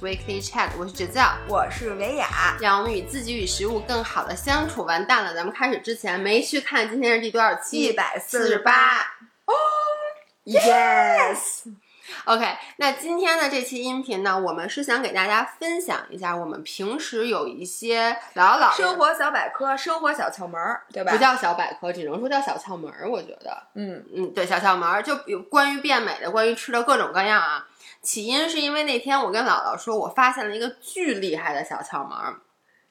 [0.00, 2.56] Weekly Chat，我是 Giselle，我是维雅。
[2.60, 4.84] 让我们与自己与食物更好的相处。
[4.84, 7.78] 完蛋了，咱们开始之前没去看今天是第多少期？
[7.78, 8.72] 一百四十八。
[9.44, 9.54] 哦
[10.44, 11.72] ，Yes。
[12.26, 12.46] OK，
[12.76, 21.12] 那今天的这期音频呢，我们是想给大家分享一下我们平时有一些姥姥姥爷生活小百科，生活小窍门儿，对吧？
[21.12, 23.08] 不叫小百科，只能说叫小窍门儿。
[23.10, 27.66] 我觉得，嗯嗯，对，小窍门儿就有关于变美的，关于吃的各种各样啊。
[28.04, 32.36] 起因是因为那天我跟姥姥说，我发现了一个巨厉害的小窍门儿，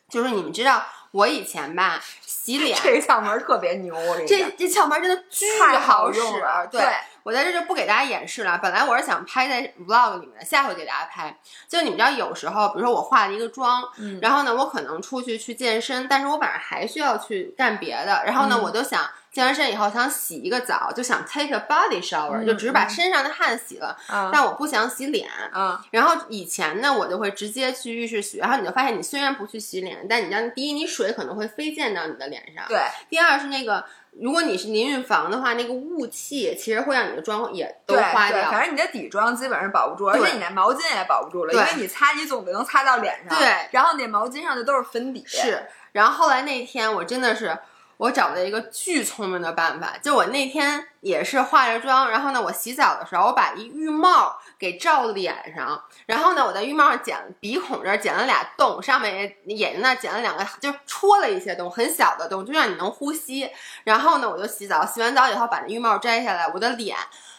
[0.10, 5.46] 就是你们知道我以前吧洗脸，这个窍门儿特别牛，我跟你这讲，这窍门儿真的巨
[5.80, 6.82] 好使用了对。
[7.24, 8.60] 我在这就不给大家演示了。
[8.62, 11.34] 本来我是想拍在 vlog 里面的，下回给大家拍。
[11.70, 18.24] 就你们知道，有时候，比如说我化了一个妆，嗯然后呢，我可能出去去健身，但是我晚上还需要去干别的。
[18.26, 25.28] 然后呢，嗯我就想健完身以后想洗一个澡，就想 take a body shower，、嗯就只是把身上的汗洗了，啊但我不想洗脸。
[25.52, 33.84] 啊，然后以前呢，我就会直接去浴室洗，然后你就发现，你虽然不去洗脸，但你让，第一，你水可能会飞溅到你的脸上，对，第二是那个，
[34.22, 38.52] 如果你是淋浴房的话，那个雾气其实会让你的妆也都花掉。
[38.52, 43.36] 反正你的底妆基本上保不住，而且你那毛巾也保不住了，因为你擦，你总不能擦到脸上。
[43.36, 45.24] 对然后那毛巾上的都是粉底。
[45.26, 47.58] 是，然后后来那天我真的是。
[47.98, 63.50] 我找了一个巨聪明的办法，就我那天也是化着妆，然后呢，我洗澡的时候，我把一浴帽给罩脸上，然后呢，我在浴帽上剪鼻孔这儿剪了俩洞，上面也眼睛那儿剪了两个，就戳了一些洞，很小的洞，就让你能呼吸。
[63.84, 66.98] 然后呢，我就洗澡，洗完澡以后把那浴帽摘下来，我的脸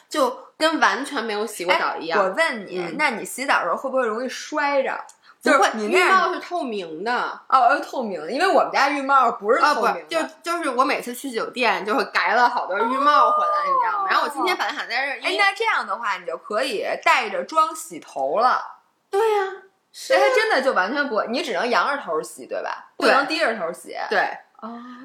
[0.09, 2.23] 就跟完全没有洗过澡一样。
[2.23, 5.05] 我问你，嗯那你洗澡的时候会不会容易摔着？
[5.45, 7.41] 就是你那样帽是透明的。
[7.49, 14.07] 哦，是透明的，因为我们家浴帽不是透明的，，就就是我每次去酒店就会改了好多浴帽回来，你知道吗？
[14.09, 18.63] 然后我今天本来想在这儿，因哎，那这样的话，你就可以带着妆洗头了。
[19.11, 19.53] 对呀、
[19.93, 22.87] 这它真的就完全不会，你只能仰着头洗，对吧？
[22.97, 23.95] 不能低着头洗。
[24.09, 24.37] 对，哦，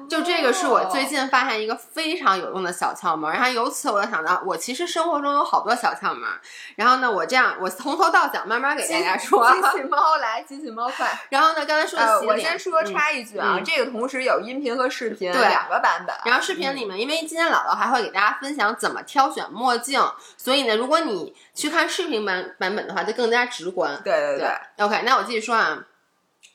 [0.08, 6.28] 就这个是我最近发现一个非常有用的小窍门，然后由此我就想到，我其实生活中有好多小窍门。
[6.74, 9.48] 然后呢，我这样我从头到脚慢慢给大家说。
[9.52, 11.06] 机器猫来，机器猫快。
[11.28, 16.16] 然后呢，刚才说的我先说嗯插一句啊，嗯这个同时有音频和视频对两个版本。
[16.24, 20.02] 然后视频里面，因为今天姥姥还会给大家分享怎么挑选墨镜，
[20.36, 24.00] 所以呢，如果你去看视频版版本的话，就更加直观。
[24.02, 25.78] 对对对，OK，那我继续说啊。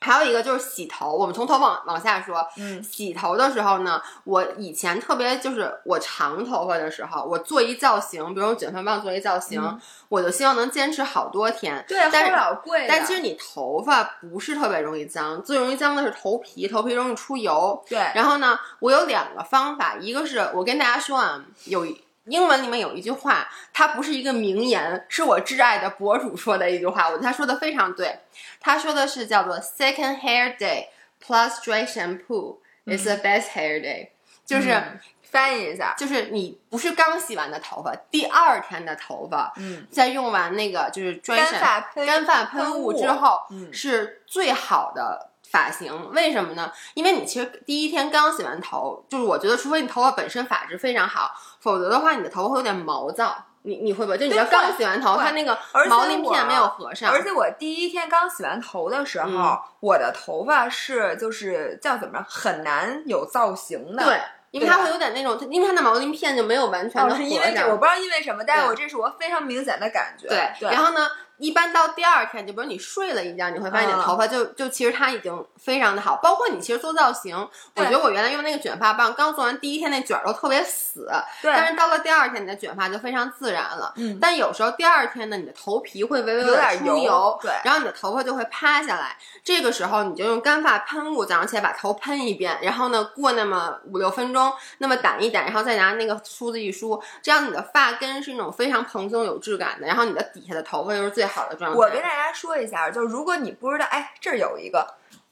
[0.00, 2.46] 还有一个就是洗头，我们从头往往下说。
[2.58, 11.84] 嗯洗头的时候呢，我以前特别就是我长头发的时候，我做一造型，比如我卷发棒做一造型，嗯我就希望能坚持好多天。
[11.88, 12.86] 对，但是老贵。
[12.88, 17.82] 但其实你头发不是特别容易脏，最容易脏的是头皮，头皮容易出油。
[17.88, 21.86] 对，然后呢，我有两个方法，一个是我跟大家说啊，有
[22.26, 28.20] 英文里面有一句话，它不是一个名言，是我挚爱的博主说的一句话，我觉得他说的非常对。
[28.60, 30.86] 他说的是叫做 second hair day
[31.24, 34.08] plus dry shampoo is the best hair day，、
[34.44, 35.92] 就是、嗯翻译一下。
[35.98, 46.12] 就是你不是刚洗完的头发，第二天的头发，嗯，在用完那个就是 dry 干发干发喷雾之后，嗯是最好的发型。
[46.12, 46.72] 为什么呢？
[46.94, 53.36] 因为你其实第一天刚洗完头，就是我觉得，除非你头发本身发质非常好，否则的话，你的头发会有点毛躁。
[53.62, 54.16] 你你会不会？
[54.16, 64.04] 就你要刚洗完头，它那个而毛鳞片没有合上，而且我第一天刚洗完头的时候，嗯我的头发是就是叫怎么着，很难有造型的。
[64.04, 64.20] 对，
[64.52, 70.28] 因为它会有点那种，因为它的毛鳞片就没有完全的哦，是因为这，我不知道因为什么，但是我这是我非常明显的感觉。
[70.28, 71.08] 对，对，然后呢，
[71.38, 76.16] 一般到第二天，就比如你睡了一觉，你会发现你的嗯头发就、就其实它已经非常的好。
[76.22, 77.36] 包括你其实做造型，
[77.74, 81.10] 我觉得我原来用那个卷发棒，刚做完第一天那卷儿都特别死，
[81.42, 83.92] 对但是到了第二天，你的卷发就非常自然了。
[83.96, 89.16] 嗯但有时候第二天呢，你的头皮会微微有点出油对然后你的头发就会趴下来。
[89.44, 101.76] 这个时候你就用干发喷雾，早上起来把头喷一遍，然后呢过那么五六分钟，那么掸一掸，然后再拿那个梳子一梳，这样你的发根是那种非常蓬松有质感的，然后你的底下的头发又是最好的状态。
[101.76, 104.86] 我跟大家说一下，就是如果你不知道，哎，这儿有一个。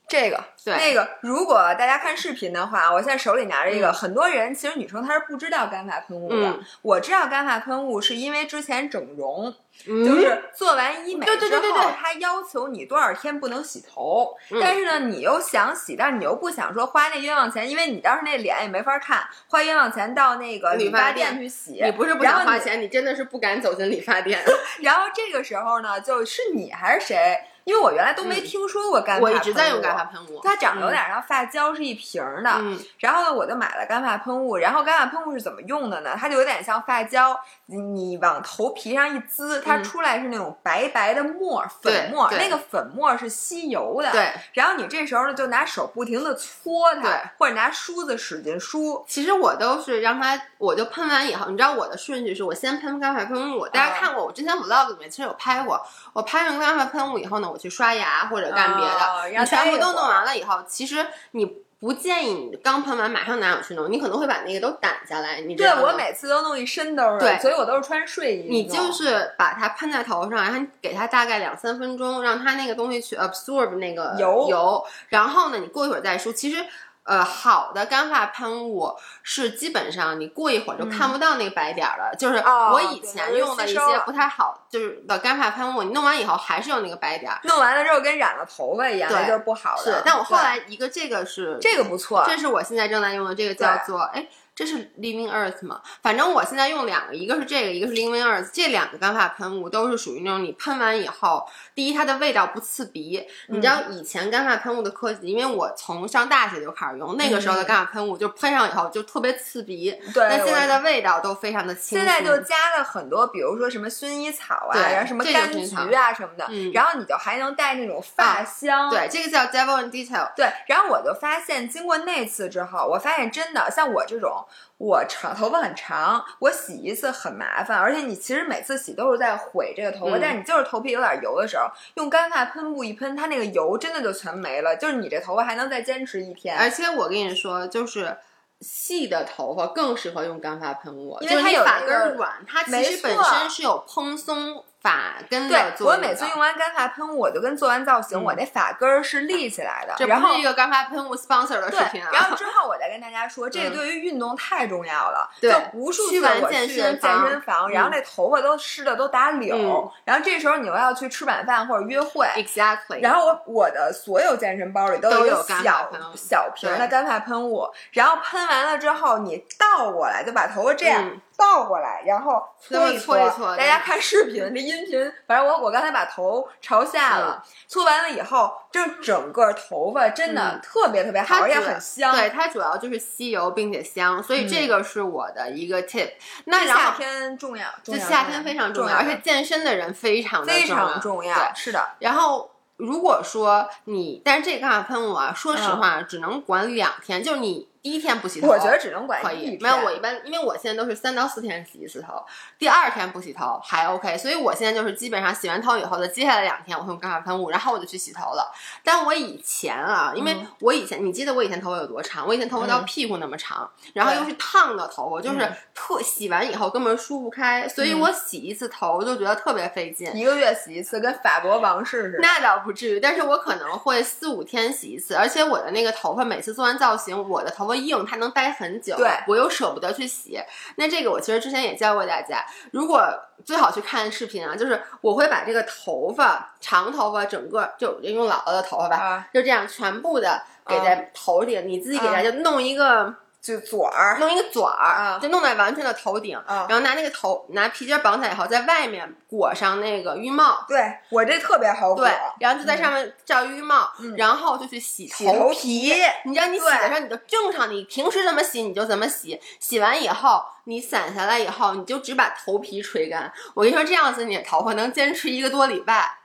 [0.06, 6.50] 这个对那个，如果大家看视频的话，我现在手里拿着一个，嗯很多人其实女生她是不知道干发喷雾的。
[6.50, 9.54] 嗯我知道干发喷雾是因为之前整容，
[9.86, 21.80] 嗯就是做完医美对对对对之后对他要求你多少天不能洗头，嗯但是呢，你又想洗，但是你又不想说花那冤枉钱，因为你当时那脸也没法看，花冤枉钱到那个理发店店去洗。
[21.84, 24.42] 你不是不想花钱，你真的是不敢走进理发店。
[24.80, 30.04] 然后这个时候呢，就是你还是谁因为我原来都没听说过干发，我一直在用干发。
[30.04, 32.50] 喷雾，它长得有点像发胶，是一瓶儿的。
[32.60, 34.58] 嗯，然后呢，我就买了干发喷雾。
[34.58, 36.14] 然后干发喷雾是怎么用的呢？
[36.18, 37.34] 它就有点像发胶，
[37.66, 42.30] 你你往头皮上一滋，它出来是那种白白的沫，粉末。
[42.32, 44.12] 那个粉末是吸油的。
[44.12, 44.30] 对。
[44.52, 49.02] 然后你这时候呢，就拿手不停的搓它，对或者拿梳子使劲梳。
[49.08, 53.66] 其实我都是让它，我就喷完以后，你知道我的顺序是我先喷干发喷雾。
[53.68, 55.80] 大家看过我之前 vlog 里面其实有拍过，
[56.12, 61.64] 我拍完干发喷雾以后呢，我去刷牙或者干别的，哦你全部都弄完了以后，其实你。
[61.80, 65.42] 不建议你刚喷完马上拿手去弄，你可能会把那个都掸下来。
[65.42, 68.48] 你知对我每次都弄一身兜儿，对所以我都是穿睡衣。
[68.48, 76.32] 你就是把它喷在头上，然后你给它大概两三分钟，让它那个东西去 absorb 那个油油，然后呢，你过一会儿再梳。
[76.32, 76.64] 其实。
[77.04, 82.14] 呃，好的干发喷雾是基本上你过一会儿就看不到那个白点儿了。
[82.16, 87.38] 就是哦我以前用的一些不太好，就是的干发喷雾，你弄完以后还是有那个白点儿。
[87.44, 89.82] 弄完了之后跟染了头发一样，对就是不好的。
[89.82, 94.26] 是，但我后来一个这个是这个不错，这是我现在正在用的，这个叫做哎。
[94.54, 95.80] 这是 Living Earth 吗？
[96.00, 98.50] 反正我现在用两个，一个是这个，一个是 Living Earth。
[98.52, 103.26] 这两个干发喷雾都是属于那种你喷完以后，第一它的味道不刺鼻。
[103.48, 109.90] 你知道以前干发喷雾的科技，因为我从上大学就开始用，那个时候的干发喷雾就喷上以后就特别刺鼻。
[110.14, 111.98] 对，那现在的味道都非常的清新。
[111.98, 118.88] 现在就加了很多，比如说什么薰衣草啊，然后什么柑橘啊什么的，嗯、然后你就还能带那种发香。
[118.88, 120.32] 啊、对，这个叫 Devil in Detail。
[120.36, 124.42] 对，然后我就发现，经过那次之后，我发现真的像我这种。
[124.78, 131.64] 我长头发很长，我洗一次很麻烦，而且你其实每次洗都是在毁这个头发，嗯、但是你就是头皮有点油的时候，
[131.94, 136.58] 用干发喷雾一喷，它那个油真的就全没了，就是你这头发还能再坚持一天。
[136.58, 138.16] 而且我跟你说，就是
[138.60, 144.64] 细的头发更适合用干发喷雾，因为它有发根软，它其实本身是有蓬松。
[144.84, 149.94] 发根对的我每次用完干发喷雾，我就跟做完造型，嗯、我那发根儿是立起来的。
[149.96, 152.10] 这不是一个干发喷雾 sponsor 的视频啊。
[152.12, 155.30] 然后之后我再跟大家说， 这个对于运动太重要了。
[155.40, 163.00] 对，就无数次我去健身房，然后那头发都湿的都打绺，嗯、然后这时候你又要去吃晚饭或者约会，exactly。
[163.00, 171.10] 然后我我的所有健身包里都有小小瓶的干发喷雾，然后喷完了之后你倒过来就把头发这样。
[171.36, 173.56] 嗯倒过来，然后搓一搓。
[173.56, 182.14] 大家看视频，这音频，反正我我刚才把头朝下了，嗯、搓完了以后，这整个头发真的嗯、特别特别好，而且很香。
[182.14, 186.44] 对，它主要就是吸油并且香，所以这个是我的一个 tip、嗯。
[186.46, 191.52] 那夏天重要，这夏天非常重要，而且健身的人非常的非常重要。
[191.54, 192.50] 是的，然后。
[192.76, 199.58] 如果说你，但是这个干发喷雾啊，说实话、嗯、只能管两天，就是你第一天不洗头，我觉得只能管可以。
[199.60, 202.14] 没有，我一般因为我现在都是三到四天洗一次头，
[202.58, 208.50] 第二天不洗头还 OK，所以我现在就是基本上洗完头以后的接下来两天我会用干发喷雾，然后我就去洗头了。
[208.82, 212.26] 但我以前啊，因为我以前、嗯、你记得我以前头发有多长？
[212.26, 222.18] 我以前头发到屁股那么长，嗯、然后又是烫的头发，就是特洗完以后根本梳不开，所以我洗一次头就觉得特别费劲，一个月洗一次，跟法国王室似的。
[222.22, 223.34] 那倒不至于，但是我。
[223.44, 228.96] 可能会四五天洗一次，而且我的那个头发每次做完造型，我的头发硬，它能待很久。
[228.96, 230.38] 对，我又舍不得去洗。
[230.76, 233.02] 那这个我其实之前也教过大家，如果
[233.44, 243.14] 最好去看视频啊，就是我会把这个头发长头发整个就用姥姥的头发吧，啊、就这样全部的给在头顶，嗯、你自己给它就弄一个。
[243.44, 250.64] 就嘴儿，弄一个嘴儿，啊、就弄在完全的头顶，啊、然后拿那个头拿皮筋绑起来以后，在外面裹上那个浴帽。
[250.66, 252.02] 对我这特别好裹。
[252.02, 252.10] 对，
[252.40, 255.92] 然后就在上面罩浴帽，嗯、然后就去洗头皮。
[256.24, 259.38] 你知道你洗的时候，你就正常，你平时怎么洗你就怎么洗。
[259.60, 263.30] 洗完以后，你散下来以后，你就只把头皮吹干。
[263.52, 266.18] 我跟你说，这样子你的头发能坚持一个多礼拜。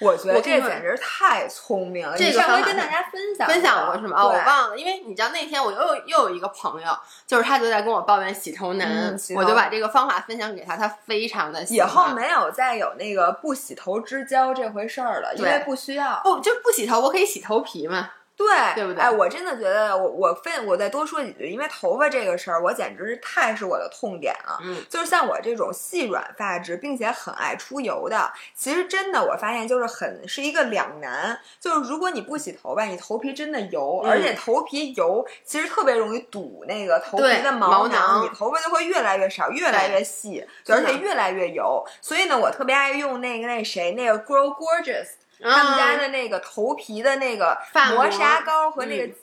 [0.00, 2.16] 我觉得这简直太聪明了。
[2.16, 4.20] 这个上回跟大家分享分享过是吗？
[4.20, 11.88] 哦，我忘了，因为你知道那天我又有又有一个朋友，就是他就在跟我抱怨洗头难，嗯、我就把这个方法分享给他，他非常的喜欢。
[11.88, 16.20] 以后没有再有那个不洗头之交这回事儿了，因为不需要。
[16.22, 18.10] 不就不洗头，我可以洗头皮嘛。
[18.36, 19.02] 对，对不对？
[19.02, 24.58] 哎，我真的觉得我我非我再多说几句，因为头发这个事儿，我简直是太是我的痛点了。
[24.62, 31.40] 嗯，就是像我这种细软发质，并且很爱出油的，其实真的我发现就是很是一个两难。
[31.58, 41.82] 就是如果你不洗头吧，你头皮真的油，嗯、而且头皮油其实特别容易堵那个头皮的毛囊，你头发就会越来越少，越来越细，而且越来越油。
[42.02, 45.06] 所以呢，我特别爱用那个那谁那个 Grow Gorgeous。
[45.40, 47.56] 他们家的那个头皮的那个
[47.94, 49.14] 磨砂膏和那个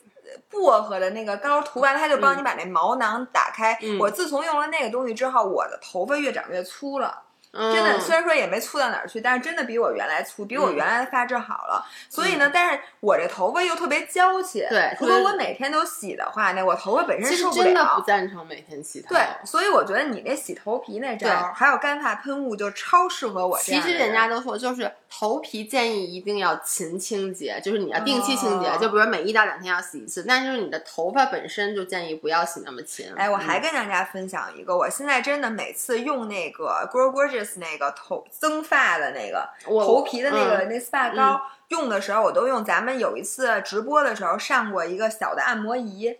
[0.49, 3.77] 薄荷的那个膏涂完，它就帮你把那毛囊打开。
[3.81, 7.21] 嗯、我自从用了那个东西之后，我的头发越长越粗了。
[7.55, 11.85] 真的，虽然说也没粗到哪儿去，但是真的比我原来粗，比我原来的发质好了。
[12.09, 14.65] 所以呢，但是我这头发又特别娇气。
[14.67, 17.63] 对，如果我每天都洗的话，那我头发本身受不了。
[17.65, 19.09] 真的不赞成每天洗头。
[19.09, 23.55] 对，所以我觉得你那洗头皮那招，还有干发喷雾，就超适合我。
[23.59, 30.25] 其实人家都说，就是头皮建议一定要勤清洁，就是你要定期清洁，就比如每一到两天要洗一次。
[30.27, 33.05] 但是你的头发本身就建议不要洗那么勤。
[33.15, 46.17] 哎，我还跟大家分享一个，我现在真的每次用那个 Grow Gorgeous 那个头增发的那个头皮的那个那 SPA 膏，用的时候我都用咱们有一次直播的时候上过一个小的按摩仪。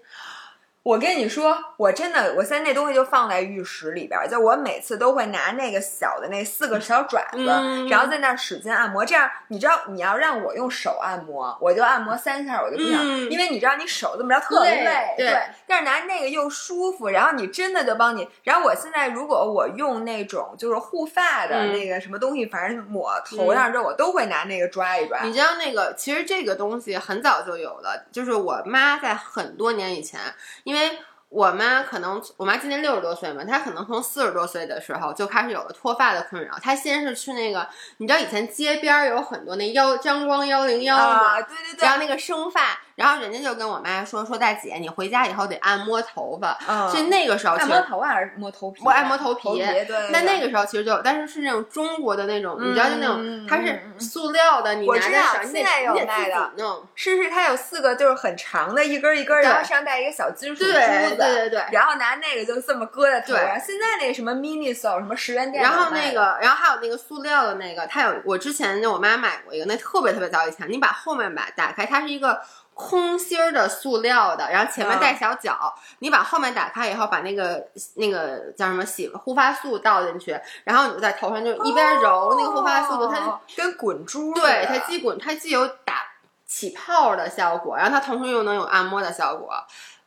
[0.83, 7.45] 我跟你说，我真的，我现在那东西就放在浴室里边，就我每次都会拿那个小的那四个小爪子，
[7.89, 9.05] 然后在那使劲按摩。
[9.05, 15.33] 这样，你知道你要让我用手按摩，我就按摩三下，我就不想，因为你知道你手这么着特累，对。
[15.65, 18.27] 但是拿那个又舒服，然后你真的就帮你。
[18.43, 25.21] 然后我现在如果我用那种就是护发的那个什么东西，反正抹头上之后，我都会拿那个抓一抓。
[25.23, 30.19] 你知道那个，其实这个东西很早就有了，就是我妈在很多年以前，
[30.65, 30.99] 因为。
[31.29, 36.59] 我妈可能，我妈今年六十多岁嘛，她可能从四十多岁的时候就开始有了脱发的困扰。
[36.61, 41.41] 她先是去那个，你知道以前街边有很多那幺张光幺零幺嘛？
[41.41, 42.79] 对对对，然后那个生发。
[42.95, 46.57] 然后人家就跟我妈说说大姐，你回家以后得按摩头发。
[46.67, 48.81] 嗯，所以那个时候按摩头还是摸头皮？
[48.85, 49.57] 我按摩头皮。
[49.57, 50.09] 对。
[50.11, 56.51] 那那个时候其实就，但是是那种中国的那种，你知道就那种，它是塑料的，你拿着手，现在有卖的。
[56.93, 60.73] 是是，它有四个，就是很长的，一根一根的，然后上带一个小金属珠子。
[60.73, 61.63] 对对对。
[61.71, 63.59] 然后拿那个就这么搁在头上。
[63.59, 65.63] 现在那个什么 Miniso 什么十元店。
[65.63, 72.39] 然后那个，然后还有那个塑料的那个，它有我之前就我妈买过一个，那特别特别早以前，你把后面把打开，它是一个。
[72.75, 77.63] 空心儿的塑料的，然后前面带小角，你把后面打开以后，把那个
[77.95, 86.03] 那个叫什么洗护发素倒进去，然后你就在头上就一边揉那个护发素，它跟滚珠，对，它既滚，它既有打
[86.47, 89.53] 起泡的效果，然后它同时又能有按摩的效果。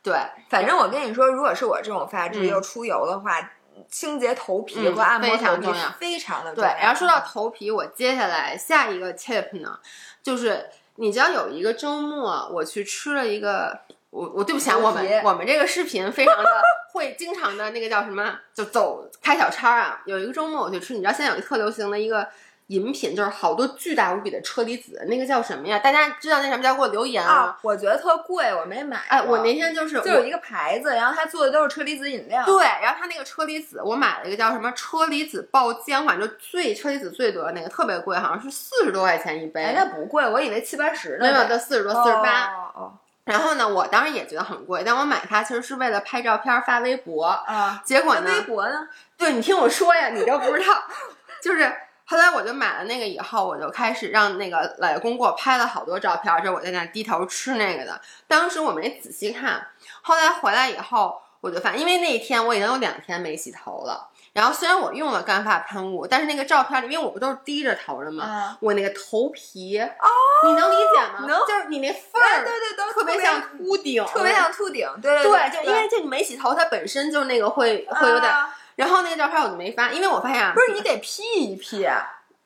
[0.03, 0.19] 对，
[0.49, 3.49] 反正我跟你说，如果是我这种发质又出油的话，
[3.89, 6.65] 清洁头皮和按摩非常重要，非常的对。
[6.81, 9.79] 然后说到头皮，我接下来下一个 tip 呢，
[10.21, 10.69] 就是。
[10.97, 16.49] 你知道有一个周末，我去吃了一个，我我对不起啊，我们我们这个视频非常的
[16.93, 20.01] 会经常的那个叫什么，就走开小差啊。
[20.05, 22.27] 有一个周末我去吃，你知道现在有一个特流行的一个。
[22.67, 25.79] 饮品就是好多巨大无比的车厘子，那个叫什么呀？
[25.79, 26.75] 大家知道那什么叫？
[26.75, 27.57] 给我留言啊！
[27.61, 28.97] 我觉得特贵，我没买。
[29.07, 32.43] 哎，我那天就是就有一个牌子，然后他做的都是车厘子饮料。
[32.45, 39.63] 对，然后他那个车厘子，我买了一个叫什么车厘子爆浆，反正最车厘子最多的那个特别贵，好像是四十多块钱一杯。
[39.63, 41.19] 哎，那不贵，我以为七八十呢。
[41.21, 42.47] 没有，到四十多，四十八。
[42.75, 42.93] 哦。
[43.23, 47.81] 然后呢，我当时也觉得很贵，但我买它其实是为了拍照片发微博啊。
[47.85, 48.29] 结果呢？
[48.29, 48.87] 微博呢？
[49.17, 50.83] 对你听我说呀，你都不知道，
[51.41, 51.73] 就是。
[52.09, 57.99] 后来我就买了那个以后，我就开始让那个老爷公给我拍了好多照片，就我在那低头吃那个的。
[58.27, 59.67] 当时我没仔细看，
[60.01, 64.07] 后来回来以后，我就发现，因为那一天我已经有两天没洗头了。
[64.31, 68.55] 然后虽然我用了干发喷雾，但是那个照片里，因为我不都是低着头的吗？
[68.61, 70.07] 我那个头皮哦，
[70.45, 71.25] 你能理解吗？
[71.27, 78.33] 能，就是你那缝儿，对对，都特别像秃顶，特别像秃顶，对对对，就因为这你没洗头，它本身就那个会会有点。
[78.77, 81.85] 然后那个照片我就没发，因为我发现不是你得 P 一 P。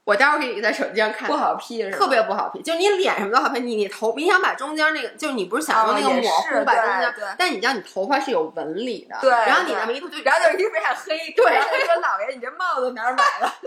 [0.04, 2.60] 我待会儿可以在手机上看，不好 P，特别不好 P。
[2.64, 9.30] 就你脸什么都好 P，你你头，你想把中间那个，就是你不是想用那个模糊把中间，但你知道你头发是有纹理的，对。
[9.30, 11.54] 然后你那么一涂就，然后就一非常黑，对。
[11.54, 13.48] 然后说老爷，你这帽子哪儿买的？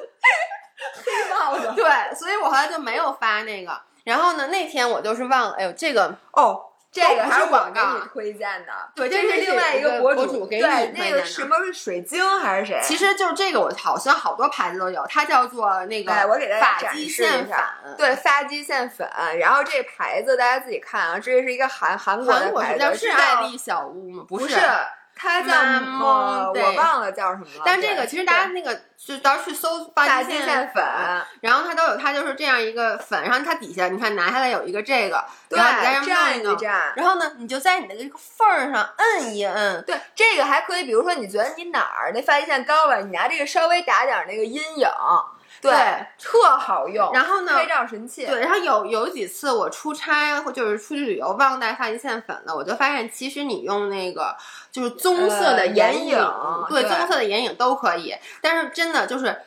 [1.04, 1.72] 黑帽子。
[1.76, 3.80] 对，所以我后来就没有发那个。
[4.02, 6.60] 然后呢，那天我就是忘了，哎呦，这个哦。
[6.94, 11.04] 这个还是我给你推荐的，对，这是另外一个博主给你推荐的。
[11.04, 12.80] 那个什么是水晶还是谁？
[12.84, 17.58] 其实就是这个，我好像好多牌子都有，它叫做那个我给大家发际线粉，
[17.98, 19.10] 对，发际线粉。
[19.40, 24.24] 然后这牌子大家自己看啊，这是一个韩韩国的牌子，是爱丽小屋吗？
[24.28, 24.56] 不是。
[25.16, 26.52] 它叫么？
[26.52, 27.62] 我忘了叫什么了。
[27.64, 30.84] 但这个其实大家那个就到时候去搜发际线粉，
[31.40, 39.82] 然后它都有，它就是这样一个粉，然后它底下你看拿下来有一个这个，然后你再蘸一蘸，然后呢你就在你的这个缝儿上摁一摁。
[39.86, 44.88] 对，这个还可以，比如说你觉得你哪儿那发际线高了，你拿这个稍微打点那个阴影。
[45.60, 45.72] 对，
[46.18, 47.10] 特好用。
[47.14, 47.54] 然后呢？
[47.54, 48.26] 拍照神器。
[48.26, 54.36] 对，然后有有几次我出差或就是出去旅游忘带发际线粉了，我就发现其实你用那个
[54.74, 56.18] 就是棕色的眼影，
[56.68, 58.12] 对，棕色的眼影都可以。
[58.40, 59.40] 但是真的就是，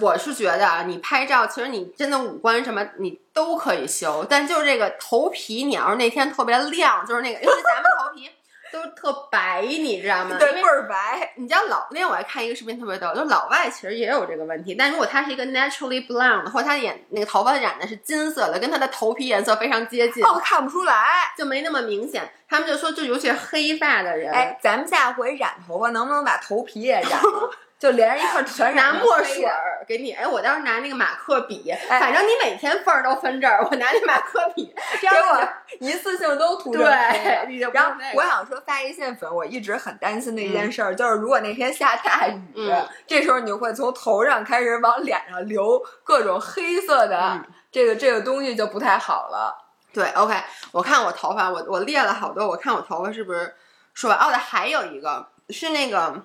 [0.00, 8.30] 我是觉得啊，你拍照其实你真的五官什么你都可以修，但就是这个头皮，你要是那天特别亮，就是那个，因为咱们头皮。
[8.72, 10.36] 都特白，你知道吗？
[10.38, 11.32] 对，倍儿白。
[11.36, 22.28] 你知道老那天我还看一个视频，特别逗，就老外其实也有这个问题，但如果他是一个 naturally blonde，或者他眼那个头发染的是金色的，跟他的头皮颜色非常接近，哦，看不出来，就没那么明显。
[22.48, 27.10] 他们就说，就尤其是黑发的人，哎，咱们下回染头发能不能把头皮也染？
[27.78, 36.84] 就连着一块全拿墨水儿给你，哎，我当时拿那个马克笔，反正你每天缝儿都分这儿，我拿那马克笔， 这样我一次性都涂对。
[37.72, 42.40] 然后我想说发际线粉，我一直很担心的一件事儿，就是如果那天下大雨，
[43.06, 49.54] 这时候你就会从头上开始往脸上流各种黑色的这个这个东西，就不太好了。
[49.92, 50.34] 对，OK，
[50.72, 53.54] 我看我头发，我我列了好多，我看我头发是不是
[53.92, 54.18] 说完？
[54.18, 56.24] 哦，对，还有一个是那个。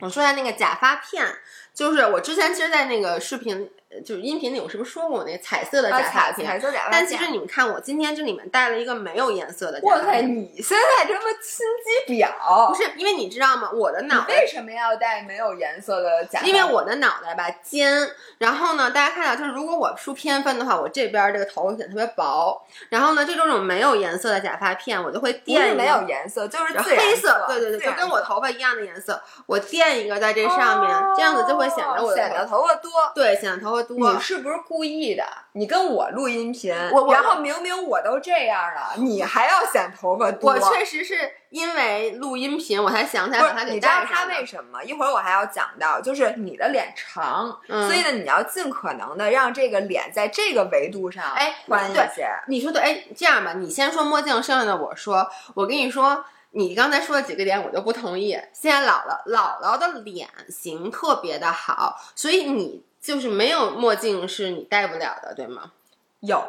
[0.00, 1.26] 我说一下那个假发片，
[1.74, 3.70] 就是我之前其实，在那个视频。
[4.04, 6.46] 就是音频里，我是不是说过我那彩色的假发片？
[6.46, 6.92] 彩色假发片。
[6.92, 9.80] 但其实你们看，我今天这里面带了一个没有颜色的。
[9.82, 11.66] 哇塞，你现在这么心
[12.06, 12.68] 机婊？
[12.68, 13.70] 不是，因为你知道吗？
[13.72, 16.46] 我的脑为什么要戴没有颜色的假发？
[16.46, 18.08] 因为我的脑袋吧尖，
[18.38, 22.64] 然后呢，大家看到就是如果我梳偏分的话，我这边这个头显得特别薄。
[22.88, 25.72] 然后呢，这种种没有颜色的假发片，我就会垫。
[25.72, 27.46] 没有颜色，就是黑色。
[27.48, 32.90] 对对对，就跟我头发一样的颜色，我垫一个在这上面，这样子就会显得我显得头发多。
[33.14, 34.12] 对，显得头发多。
[34.12, 34.58] 你是不是？
[34.68, 40.52] 故意的，你跟我录音频，然后明明我都这样了，你还要显头发多。
[40.52, 44.82] 我确实是因为录音频，我才想起来把它给你知道他为什么？
[44.84, 52.26] 一会儿我还要讲到，就是你的脸长，所以呢，你要尽可能的让这个脸在这个维度上哎宽一些。
[52.48, 55.28] 你说对，哎，这样吧，你先说墨镜，剩下的我说。
[55.54, 58.38] 我跟你说，你刚才说的几个点我都不同意。
[58.52, 62.84] 现在姥姥姥姥的脸型特别的好，所以你。
[63.02, 65.72] 就是没有墨镜是你戴不了的，对吗？
[66.20, 66.40] 有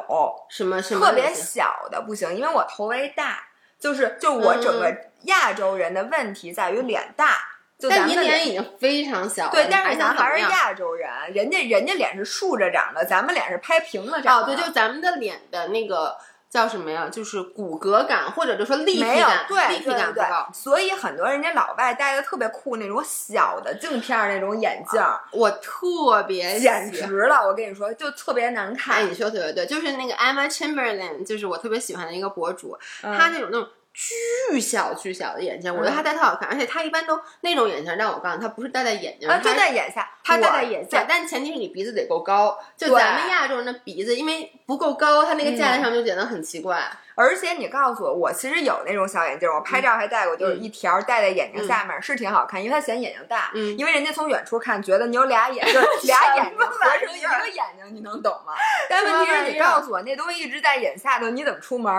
[0.48, 7.48] 什么什么特别小的不行，因为我头围大，就是就我整个亚洲人的问题在于脸大。
[7.90, 14.40] 但您脸已经非常小了，对，但是咱还是亚洲人，人家人家脸是竖着长的，咱们脸是拍平了长。
[14.40, 16.16] 哦，对，就咱们的脸的那个。
[16.54, 17.08] 叫什么呀？
[17.10, 20.48] 就是骨骼感，或者就说立体感，对立体感不高。
[20.52, 27.44] 所以很多人家老外戴的特别酷那种小的镜片那种眼镜，我特别简直了！
[27.44, 28.98] 我跟你说，就特别难看。
[28.98, 33.68] 哎，你说特别对，就是那个 Emma Chamberlain，就是我特别喜欢的一个博主，他那种那种。
[33.94, 42.58] 巨小巨小的眼镜，我觉得他戴特好看，而且他一般都那种眼镜，但我告诉你，他不是戴在眼睛，他，就在眼下，他戴在眼下，但前提是你鼻子得够高。
[42.76, 46.90] 就咱们亚洲人的鼻子，因为不够高，他那个架子上就显得很奇怪。
[47.14, 53.52] 而且你告诉我，我其实有那种小眼镜，我拍照还戴过，就是一条戴在眼睛下面，是挺好看，因为它显眼睛大。
[53.54, 58.54] 嗯，因为人家从远处看，觉得你有俩眼，就是 俩眼睛合成一个眼睛，你能懂吗？
[58.90, 61.92] 但问题是你告诉我，那东西一直在眼下头，你怎么出门？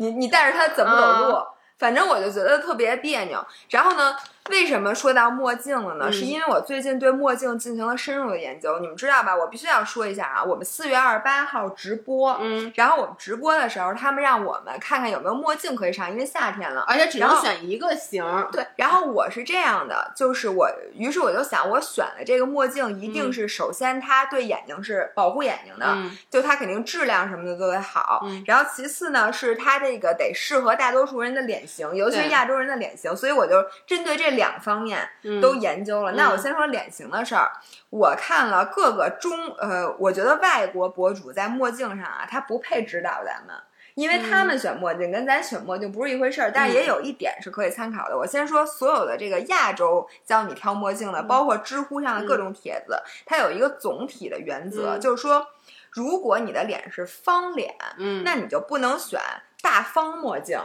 [0.00, 1.46] 你你带着他怎么走路？
[1.78, 3.44] 反正我就觉得特别别扭。
[3.68, 4.16] 然后呢？
[4.48, 6.10] 为什么说到墨镜了呢？
[6.10, 8.78] 是因为我最近对墨镜进行了深入的研究。
[8.80, 9.36] 你们知道吧？
[9.36, 18.24] 我必须要说一下啊，我们四月二十八号直播，嗯，然后我们直播的时候，他们让我们看看有没有墨镜可以上，因为夏天了，而且只能选一个型。
[18.50, 25.96] 对，然后我是这样的，就是我，于是我就想，我选的这个墨镜一定是首先它对眼睛是保护眼睛的，
[26.30, 28.26] 就它肯定质量什么的都得好。
[28.46, 33.14] 然后其次呢，是它这个得适合大多数人的脸型，尤其是亚洲人的脸型。
[33.14, 34.29] 所以我就针对这。
[34.30, 35.08] 两方面
[35.40, 37.50] 都研究了，那我先说脸型的事儿。
[37.90, 43.56] 我看了各个中呃，我觉得外国博主在墨镜上啊，他不配指导咱们，
[43.94, 46.52] 因为他们选墨镜跟咱选墨镜不是一回事儿。
[46.54, 48.16] 但是也有一点是可以参考的。
[48.16, 55.44] 我先说所有的这个亚洲教你挑墨镜的，包括知乎上的各种帖子，它有一个总体的原则，就是说，
[55.90, 59.20] 如果你的脸是方脸，嗯，那你就不能选
[59.60, 60.60] 大方墨镜。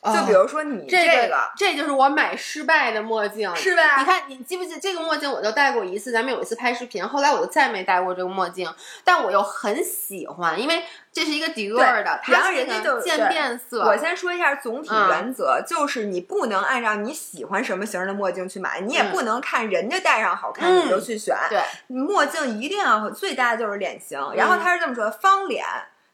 [0.00, 3.98] 就比如说你这个，这就是我买失败的墨镜，是吧？
[3.98, 5.28] 你看，你记不记这个墨镜？
[5.30, 8.72] 我就戴过一次，咱们有一次拍视频，后来我就再没戴过这个墨镜。
[9.02, 13.84] 但我又很喜欢，因为这是一个迪奥的，然后人家就渐变色。
[13.84, 21.36] 我先说一下总体原则，就是你不能按照你喜欢什么型的墨镜去买，你也不能看人家戴上好看你就去选。
[21.50, 24.18] 对，墨镜一定要最大的就是脸型。
[24.36, 25.64] 然后他是这么说的：方脸。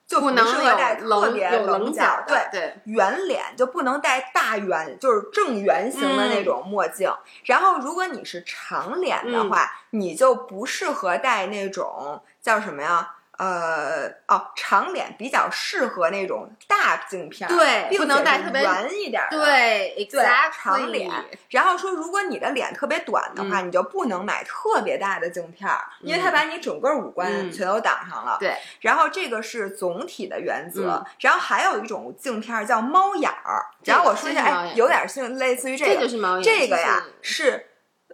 [0.07, 0.45] 就不能
[0.77, 7.11] 戴特别棱角，对对，圆脸就不能戴大圆，就是正圆形的那种墨镜。
[7.45, 13.15] 然后，如果你是长脸的话，你就不适合戴那种叫什么呀？
[13.37, 21.11] 呃哦，长脸比较适合那种大镜片，对，不能戴特别圆一点的，对对，长脸。
[21.49, 25.69] 然后说，如果你的脸特别短的话，你就不能买特别大的镜片，
[26.01, 28.37] 因为它把你整个五官全都挡上了。
[28.39, 31.05] 对，然后这个是总体的原则。
[31.21, 37.67] 然后还有一种镜片叫猫眼儿，然后我说一下，哎，有点像类似于这个，这就是猫眼，这个呀是。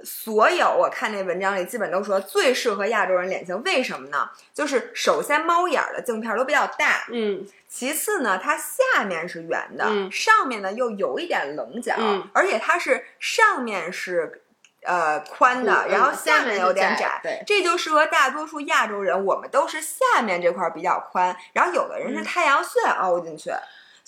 [0.03, 4.31] 所有我看那文章里，基本都说最适合亚洲人脸型，为什么呢？
[4.55, 11.95] 就是首先猫眼的镜片都比较大，嗯，其次呢，它下面是圆的，上面呢又有一点棱角，
[12.33, 14.43] 而且它是上面是
[14.85, 23.51] 呃宽的，然后下面有点窄，对，这就适合大多数亚洲人，我们都是下面这块比较宽，然后有的人是太阳穴凹进去。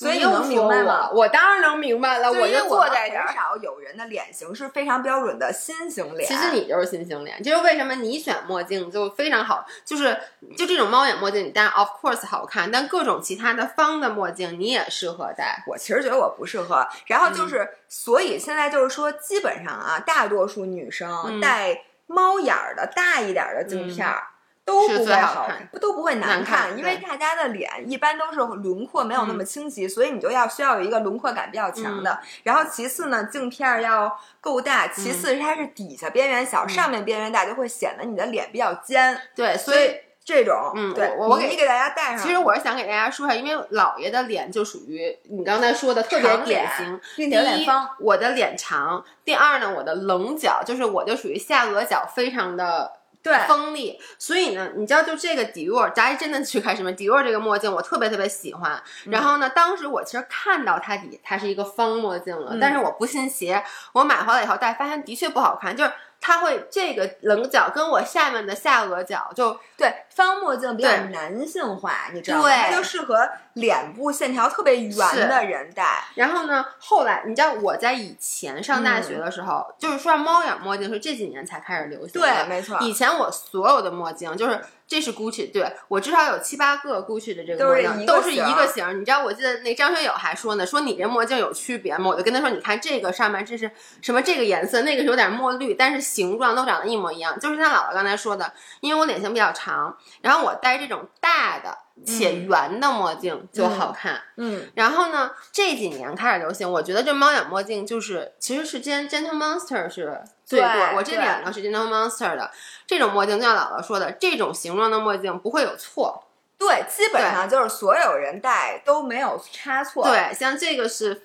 [0.03, 1.11] 所以你能明白吗？
[1.13, 2.31] 我当然能明白了。
[2.31, 3.27] 我就坐在这儿。
[3.27, 6.29] 很少有人的脸型是非常标准的心形脸。
[6.29, 9.65] 其实你就是心形脸，这就是为什么你选墨镜就非常好。
[9.85, 10.19] 就是
[10.57, 15.63] 就这种猫眼墨镜，你戴 of course 好看，但各种其他的方的墨镜你也适合戴。
[15.67, 16.87] 我其实觉得我不适合。
[17.07, 24.25] 然后就是，所以现在就是说，基本上啊，大多数女生戴猫眼儿的大一点的镜片儿。
[24.65, 32.21] 都不会好看，不都不会难看，因为大家的脸一般都是轮廓没有那么清晰，所以你就要需要有一个轮廓感比较强的。
[32.45, 39.21] 然后其次呢，镜片要够大，其次是它是底下边缘小，上面边缘大，就会显得你的脸比较尖。
[39.35, 42.19] 对，所以这种，嗯，对我给你给大家戴上。
[42.19, 47.01] 其实我是想给大家说一下，因为姥爷的脸就属于你刚才说的特别典型。
[47.17, 47.67] 第一，
[47.99, 53.02] 我的脸长；第二呢，我的棱角就是我就属于下颚角非常的。
[53.23, 58.83] 对，锋利，所以呢，你知道，就这个迪奥，咱真的去看什么迪奥这个墨镜，我特别特别喜欢。
[59.05, 65.93] 然后呢，当时我其实看到它底，它是一个方墨镜了，但是我不信邪，我买回来以后戴，发现的确不好看，就是。
[66.25, 72.49] 它会这个棱角跟我下面的下颚角就对方墨镜比较男性化，你知道吗？
[72.49, 76.05] 它就适合脸部线条特别圆的人戴。
[76.15, 82.21] 然后呢，后来你知道我在以前上大学的时候，就是说猫眼墨镜是这几年才开始流行的。
[82.21, 82.79] 对，没错。
[82.81, 84.61] 以前我所有的墨镜就是。
[84.85, 89.01] 这是 Gucci，对我至少有七八个 Gucci 的这个墨镜，都是一个型。
[89.01, 92.11] 你知道，我记得那张学友还说呢，说你这墨镜有区别吗？
[92.11, 93.71] 我就跟他说，你看这个上面这是
[94.03, 97.41] 什么这个颜色，那个是有点墨绿，但是形状都长得一模一样。
[97.41, 101.79] 就是像姥姥刚才说的，因为我脸型比较长，然后我戴这种大的。
[102.05, 112.51] 且圆的墨镜就好看，嗯，然后呢，这几年开始流行，我觉得这猫眼墨镜就是，其实是今 Gentle Monster 是最多，我这两个是 Gentle Monster 的。
[112.87, 116.25] 这种墨镜，就像姥姥说的，这种形状的墨镜不会有错，
[116.59, 121.21] 对，基本上就是所有人戴都没有差错，对，像这个是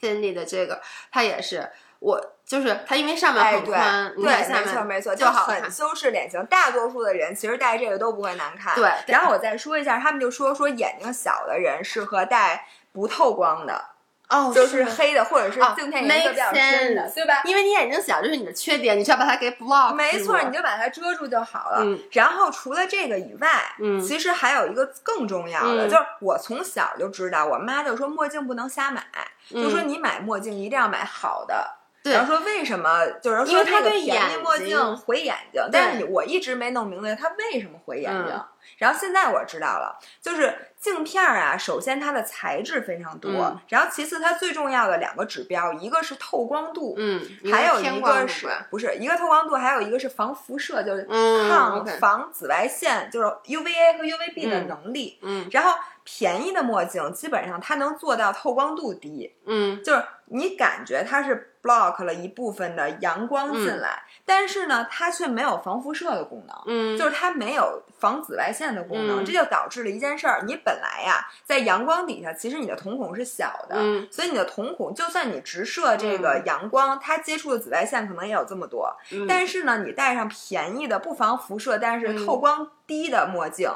[0.00, 1.70] Fendi 的这个，它也是。
[1.98, 6.44] 我就是它，因为上面很宽，对，没错没错，就很修饰脸型。
[6.46, 8.74] 大多数的人其实戴这个都不会难看。
[8.76, 13.86] 对，然后我再说一下，他们就说说眼睛小的人适合戴不透光的。
[14.28, 17.42] 哦，就是黑的，或者是镜片颜色比较深的，对吧？
[17.44, 19.94] 因为你眼睛小，就是你的缺点，你需要把它给 block。
[19.94, 21.84] 没错，你就把它遮住就好了。
[22.10, 29.04] 然后除了这个以外，嗯，其实还有一个更重要的，就是我从小就知道，我妈就说墨镜不能瞎买，
[29.48, 31.76] 就说你买墨镜一定要买好的。
[32.12, 33.06] 然后说为什么？
[33.22, 38.40] 就是说那个便宜墨镜毁眼睛，但是我一直没弄明白他为什么毁眼睛。
[38.78, 51.04] 然后现在我知道了，就是镜片啊，首先它的材质非常多，然后其次它最重要的两个指标，一个是透光度，嗯，还有一个是不是一个透光度，还有一个是防辐射，就是
[51.48, 55.18] 抗防紫外线，就是 UVA 和 UVB 的能力。
[55.22, 55.74] 嗯，然后
[56.04, 67.82] 便宜的墨镜基本上它能做到透光度低，嗯，就是你感觉它是 block 了一部分的阳光进来，但是呢，它却没有防辐射的功能，嗯，就是它没有。
[67.98, 73.76] 防紫外线的功能，这就导致了一件事儿：你本来呀，在阳光底下，其实你的瞳孔是小的，
[74.10, 78.94] 所以你的瞳孔就算你直射这个阳光，它接触的紫外线可能也有这么多。
[79.26, 83.70] 但是呢，你戴上便宜的不防辐射，但是透光低的墨镜，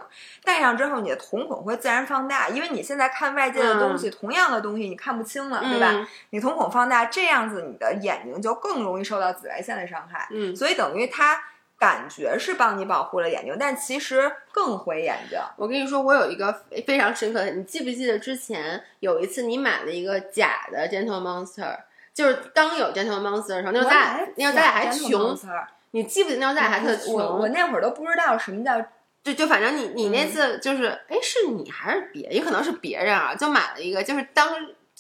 [0.45, 6.09] 戴上之后，你的瞳孔会自然放大，因为你现在看外界的东西，同样的东西你看不清了，对吧？
[6.31, 10.29] 你瞳孔放大，这样子你的眼睛就更容易受到紫外线的伤害。
[10.31, 11.41] 嗯，所以等于它。
[11.81, 15.39] 感觉是帮你保护了眼睛，但其实更毁眼睛。
[15.57, 16.53] 我跟你说，我有一个
[16.87, 21.75] 非常深刻的，你记不记得之前有一次你买了一个假的 Gentle Monster，
[22.13, 25.39] 就是刚有 Gentle Monster 的时候，那时候咱俩那时候咱俩还穷，
[25.93, 27.15] 你记不记得那时候咱俩还特穷？
[27.17, 28.79] 我那会儿都不知道什么叫，
[29.25, 34.47] 就就反正你你那次就是，哎，是你还是别，也可能是别人啊，就买了一个，就是当。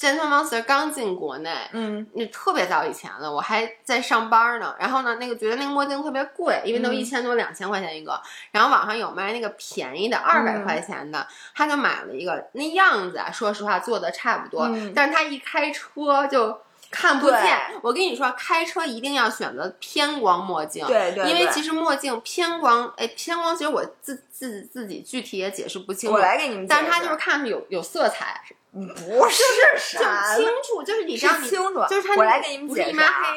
[0.01, 4.75] Gentle Monster 刚进国内，嗯，那特别早以前了，我还在上班呢。
[4.79, 8.19] 然后呢，那个觉得那个墨镜特别贵，因为都一千多、两千块钱一个。
[8.51, 16.59] 然后网上有卖那个便宜的二百块钱的，他就买了一个，那样子啊，说实话做的差不多，但是他一开车就。
[16.91, 20.85] 看不见，我跟你说，开车一定要选择偏光墨镜。
[20.87, 26.15] 对对，因为其实墨镜偏光，哎，偏光其实我自自自己具体也解释不清楚。
[26.15, 28.81] 我来给你们但是它就是看上去有有色彩，不
[29.29, 30.05] 是，就
[30.37, 32.17] 清楚，就是你让你清楚，就是它。
[32.17, 33.35] 我来给你们解释啊，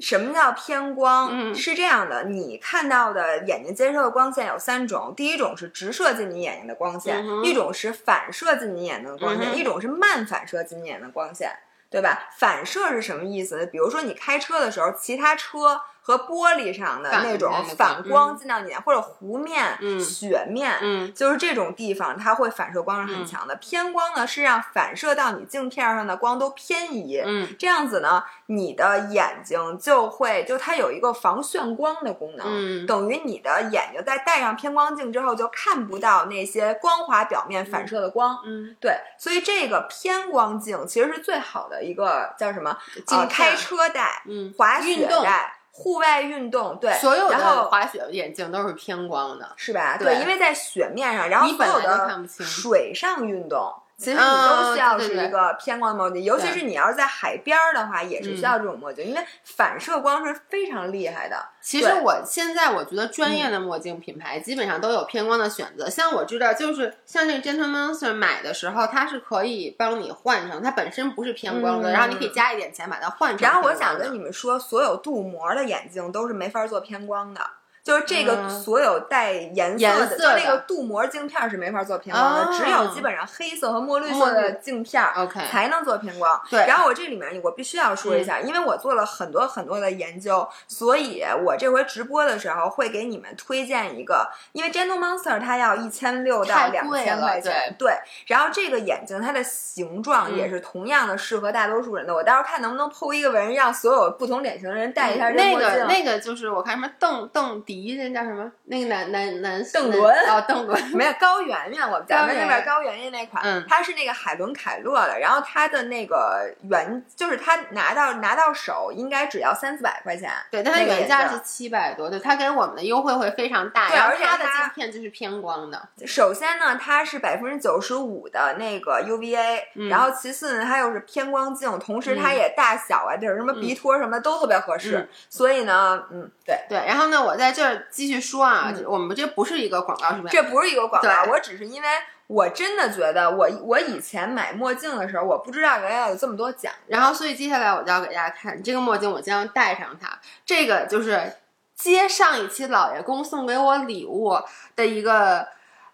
[0.00, 1.28] 什么叫偏光？
[1.32, 11.56] 嗯，是这样的，你看到的眼睛接收的光线有三种，第一种是直射进你眼睛的光线，一种是反射进你眼睛的光线，一种是慢反射进你眼睛的光线。
[11.90, 12.28] 对吧？
[12.38, 13.66] 反射是什么意思？
[13.66, 15.80] 比如说你开车的时候，其他车。
[16.08, 23.54] 和玻璃上的那种反光进到你，或者湖面、雪面，就是这种地方，它会反射光是很强的。
[23.56, 27.22] 偏光呢是让反射到你镜片上的光都偏移，
[27.58, 38.38] 这样子呢，你的眼睛就会就它有一个防眩光的功能，等于你的眼睛在戴上偏光镜之后就看不到那些光滑表面反射的光。
[38.46, 42.70] 嗯，对，所以这个偏光镜其实是最好的一个叫什么？
[43.08, 45.57] 啊，开车戴，嗯，滑雪戴。
[45.78, 49.96] 户外运动对，所有的滑雪眼镜都是偏光的，是吧？
[49.96, 53.72] 对，因为在雪面上，然后所有的水上运动。
[53.98, 61.36] 其实你都需要是一个偏光的墨镜，尤其是你要是在海边儿的话，也是需要这种墨镜，因为反射光是非常厉害的。
[61.60, 73.40] 其实我现在我觉得专业的墨镜品牌基本上都有偏光的选择，像我知道就是像这个 Gentle Monster 买的时候，它是可以帮你换成，它本身不是偏光的，然后你可以加一点钱把它换成。
[73.40, 77.40] 然后我想跟你们说，所有镀膜的眼镜都是没法做偏光的。
[77.88, 86.38] 就是这个所有带颜色的，就那个镀膜镜片是没法做偏光的，只有基本上黑色和墨绿色的镜片，OK，才能做偏光。
[86.50, 86.66] 对。
[86.66, 97.94] 然后我这里面我必须要说一下，因为我做了很多很多的研究，所以我这回直播的时候会给你们推荐一个，因为 Gentle Monster 它要一千六到两千块钱，对。
[98.26, 105.30] 然后这个眼镜它的形状也是同样的适合大多数人的，我到时候看能不能 PO 一个文，让所有不同脸型的人戴一下。
[105.30, 107.77] 那个那个就是我看什么邓邓迪。
[107.82, 108.50] 一人叫什么？
[108.64, 110.14] 那个男男男邓伦。
[110.28, 110.78] 哦，邓伦。
[110.94, 113.08] 没有高圆圆，我们咱们那边高圆圆。
[113.10, 125.88] 那款，嗯，它是那个海伦凯勒的，然后它的那个原就是它拿到拿到手应该只要三四百块钱，对，但它原价是七百多，对，它给我们的优惠会非常大，对，而且它的镜片就是偏光的。
[126.06, 136.58] 首先呢，它是百分之九十五的那个 UVA，然后其次呢，它又是偏光镜，同时它也大小啊，就是什么鼻托什么都特别合适，所以呢，嗯，对。
[136.68, 138.44] 对，然后呢，我在这儿继续说。
[138.44, 140.28] 啊，我们这不是一个广告，是吧？
[140.30, 141.88] 这不是一个广告，我只是因为
[142.26, 150.18] 我真的觉得，我我以前买墨镜的时候，我不知道原来有这么多奖，然后所以接下来我就要给大家看这个墨镜，我将戴上它。
[150.46, 151.34] 这个就是
[151.74, 154.38] 接上一期老爷公送给我礼物
[154.74, 155.46] 的一个。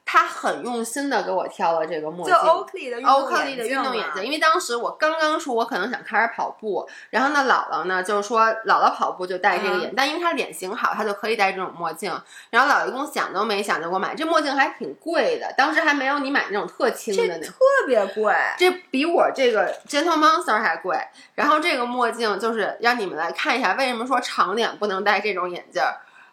[0.07, 4.25] 他很用心的给我挑了这个墨镜，欧克利的欧克利的运动眼镜。
[4.25, 12.13] 因为当时我刚刚说，我可能想开始跑步，然后呢，姥姥呢就是说，姥姥跑步就戴这个眼，但因为她脸型好，她就可以戴这种墨镜。
[12.51, 17.55] 然后姥爷公想都没想就给我买，这墨镜还挺贵的，当时还没有你买那种特轻的那，特
[17.87, 20.99] 别贵，这比我这个 Gentle Monster 还贵。
[21.35, 25.83] 然后这个墨镜就是让你们来看一下，为什么说长脸不能戴这种眼镜。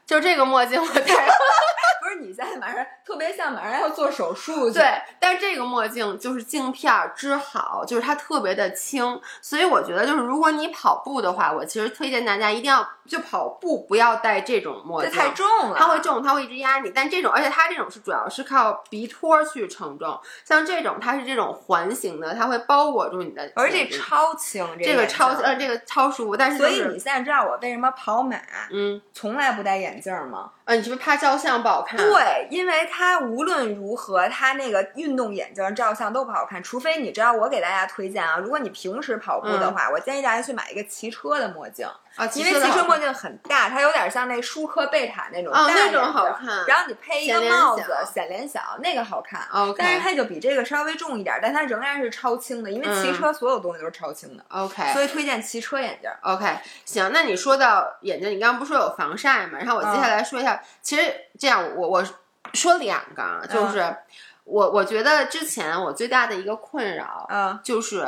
[0.06, 1.10] 就这个墨镜我戴， 不
[2.12, 4.84] 是你现在马上特别像马上要做手术对，
[5.20, 16.92] 但是这个墨镜就是镜片织好，就是它特别的轻，所以我觉得就是如果你跑步的话，我其实推荐大家一定要就跑步不要戴这种墨镜，太重了，它会重，它会一直压你。
[16.94, 26.36] 但这种，而且它这种是主要是靠鼻托去承重，像这种它是这种环形的，它会包裹住你的，而且超轻，这个超呃这个超舒服。
[26.36, 28.36] 但是所以你现在知道我为什么跑马
[28.72, 29.92] 嗯从来不戴眼。
[30.02, 30.50] 镜吗？
[30.72, 31.98] 啊，你是不是怕照相不好看？
[31.98, 36.64] 对，因为它无论如何，它那个运动眼镜照相都不好看。
[36.64, 46.66] 除非你知道，我给大家推荐啊，如果你平时跑步的话，我建议大家去买一个骑车的墨镜啊，因为骑车墨镜很大，它有点像那舒克贝塔那种大那种好看。
[46.68, 49.42] 然后你配一个帽子，显脸小，那个好看。
[49.52, 54.44] OK，但是它就比这个稍微重一点，但它仍然是超轻的，因为骑车所有东西都是超轻的。
[54.50, 56.12] OK，所以推荐骑车眼镜。
[56.22, 59.58] OK，行，那你说到眼镜，你刚刚不是说有防晒吗？
[59.60, 60.62] 然后我接下来说一下。
[60.82, 62.06] 其实这样，我我
[62.54, 63.96] 说两个啊，就是
[64.44, 68.06] 我我觉得之前我最大的一个困扰，嗯，就是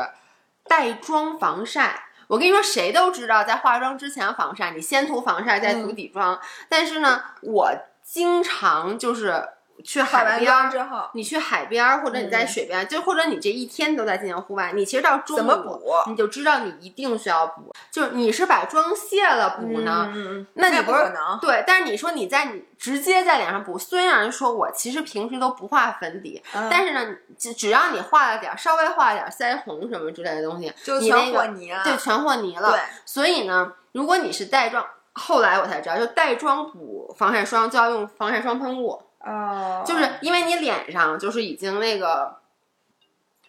[0.67, 2.07] 带妆防晒。
[2.33, 6.39] 我跟你说，谁都知道在化妆之前防晒，你先涂防晒再涂底妆。
[6.67, 9.49] 但是呢，我经常就是
[9.83, 20.11] 去海边之后，你去海边或者你在水边，就或者你这一天都在进行户外，你其实到中午你就知道你一定需要补，就是你是把妆卸了补呢，
[20.53, 32.71] 那你不可能对，但是你说你在你直接在脸上补，虽然说我其实平时都不画粉底，但是呢，只只要你画了点，稍微画了点腮红什么之类的东西，就全和泥了，对，全和泥了。
[32.71, 39.01] 对，所以呢，如果你是带妆，后来我才知道，就带妆补防晒霜就要用防晒霜喷雾。
[39.23, 42.37] 哦，就是因为你脸上就是已经那个，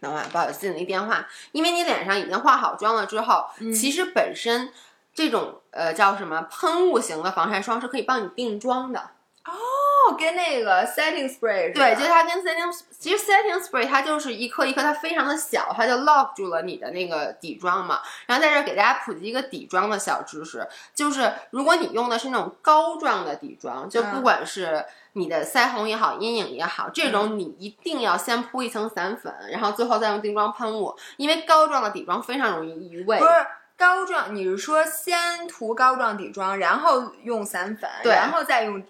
[0.01, 1.27] 等会儿不好意思，接了一电话。
[1.53, 4.73] 因为你脸上已经化好妆了之后，其实本身
[5.13, 9.11] 这种呃叫什么喷雾型的防晒霜是可以帮你定妆的。
[9.45, 18.01] 哦，跟那个 setting spray 对，就它跟 setting，其实 setting spray 它就是一颗一颗，它非常的小，它就 lock 住了你的那个底妆嘛。
[18.25, 33.19] 然后在这给大家普及一个底妆的小知识，就是如果你用的是那种膏状的底妆，就不管是你的腮红也好，阴影也好，这种你一定要先铺一层散粉，然后最后再用定妆喷雾，因为膏状的底妆非常容易移位。
[33.19, 33.31] 不是
[33.77, 38.83] 膏状，你是说先涂膏状底妆，然后用散粉，然后再用。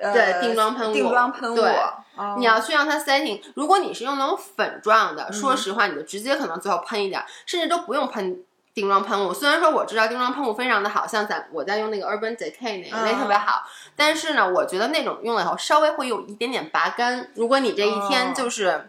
[0.00, 1.56] 对，定妆喷雾，定妆喷雾。
[1.56, 1.74] 对，
[2.36, 3.42] 你要去让它 setting。
[3.56, 8.40] 如果你是用那种粉状的，说实话，你就直接可能最后喷一点，甚至都不用喷
[8.78, 9.34] 定妆喷雾。
[9.34, 13.64] 虽然说我知道定妆喷雾非常的好，像咱我在用那个 Urban Decay 那个那特别好，
[13.96, 17.32] 但是呢，我觉得那种用了以后稍微会有一点点拔干。
[17.34, 18.86] 如果你这一天就是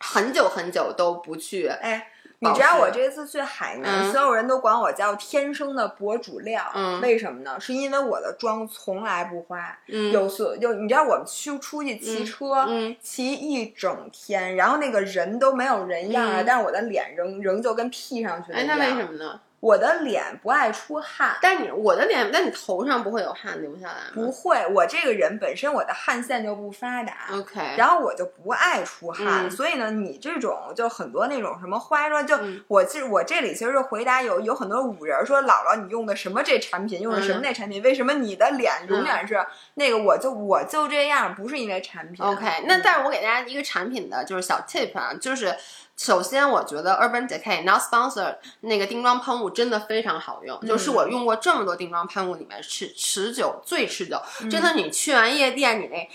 [0.00, 2.08] 很久很久都不去，哎。
[2.48, 6.62] 你知道我这次去海南，所有人都管我叫天生的博主料，
[7.00, 7.58] 为什么呢？
[7.58, 9.78] 是因为我的妆从来不花，
[10.12, 12.66] 有所有你知道我们去出去骑车，
[13.00, 18.78] 骑一整天，然后那个人都没有人样了，但是我的脸仍仍旧跟 P 上去的一样。
[18.78, 19.40] 哎，那为什么呢？
[19.64, 24.12] 我的脸不爱出汗，但你我的脸，但你头上不会有汗流下来吗？
[24.12, 39.42] 不会，我这个人本身我的汗腺就不发达，OK，然后我就不爱出汗，所以呢，你这种就很多那种什么化妆，就我其实我这里其实是回答有有很多五人说姥姥你用的什么这产品，用的什么那产品，为什么你的脸永远是
[39.74, 39.96] 那个？
[39.96, 45.56] 我就我就这样，不是因为产品，OK，那但是我给大家一个产品的就是小 tip 啊，就是。
[45.96, 54.20] 首先，我觉得 Urban Decay Not Sponsor 那个定妆喷雾真的非常好用，就是我用过这么多定妆喷雾里面持持久最持久。
[54.50, 56.10] 真的，你去完夜店，你那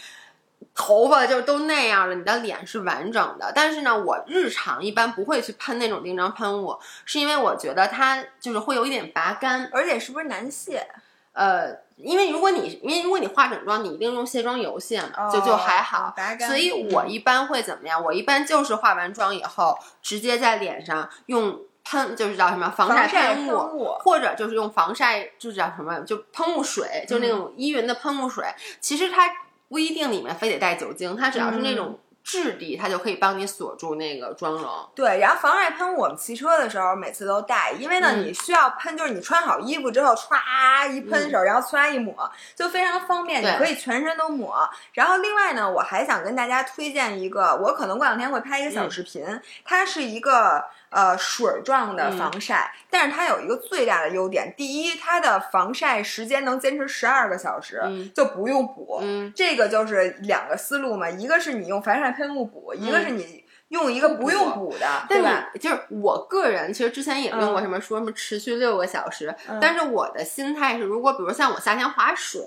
[0.75, 3.51] 头发就都那样了，你的脸是完整的。
[3.55, 10.87] 但是呢，我日常一般不会去喷那种定妆喷雾，是因为我觉得它就是会有一点拔干，而且是不是难卸？
[11.33, 11.88] 呃。
[12.01, 16.13] 因为如果你，因为如果你化整妆，你一定用卸妆油卸嘛，就就还好。
[16.47, 18.03] 所以我一般会怎么样？
[18.03, 28.45] 我一般就是化完妆以后，直接在脸上用喷，就是叫什么防晒喷雾，或者就是用防晒，就是叫什么，就喷雾水，就那种依云的喷雾水。
[28.79, 29.29] 其实它
[29.67, 31.99] 不一定里面非得带酒精，它只要是那种。
[32.29, 34.69] 质地它就可以帮你锁住那个妆容。
[34.93, 44.69] 对，然后防晒喷我们骑车的时候每次都带，因为呢你需要喷，就是你穿好衣服之后歘一喷手，然后歘一抹，就非常方便，你可以全身都抹。
[44.93, 49.25] 然后另外呢，我还想跟大家推荐一个，我可能过两天会拍一个小视频，
[49.65, 50.63] 它是一个。
[50.89, 57.81] 呃，水状的防晒，但是它有一个最大的优点，第一，它的防晒时间能坚持十二个小时，
[58.15, 59.01] 就不用补。
[59.35, 63.43] 这个就是两个思路嘛，一个是你用防晒喷雾补，一个是你。
[63.69, 65.49] 用一个不用补的，对吧？
[65.59, 72.41] 就是我个人其实之前也用过什么说什么持续六个小时，但是我的心态是，如果比如像我夏天划水，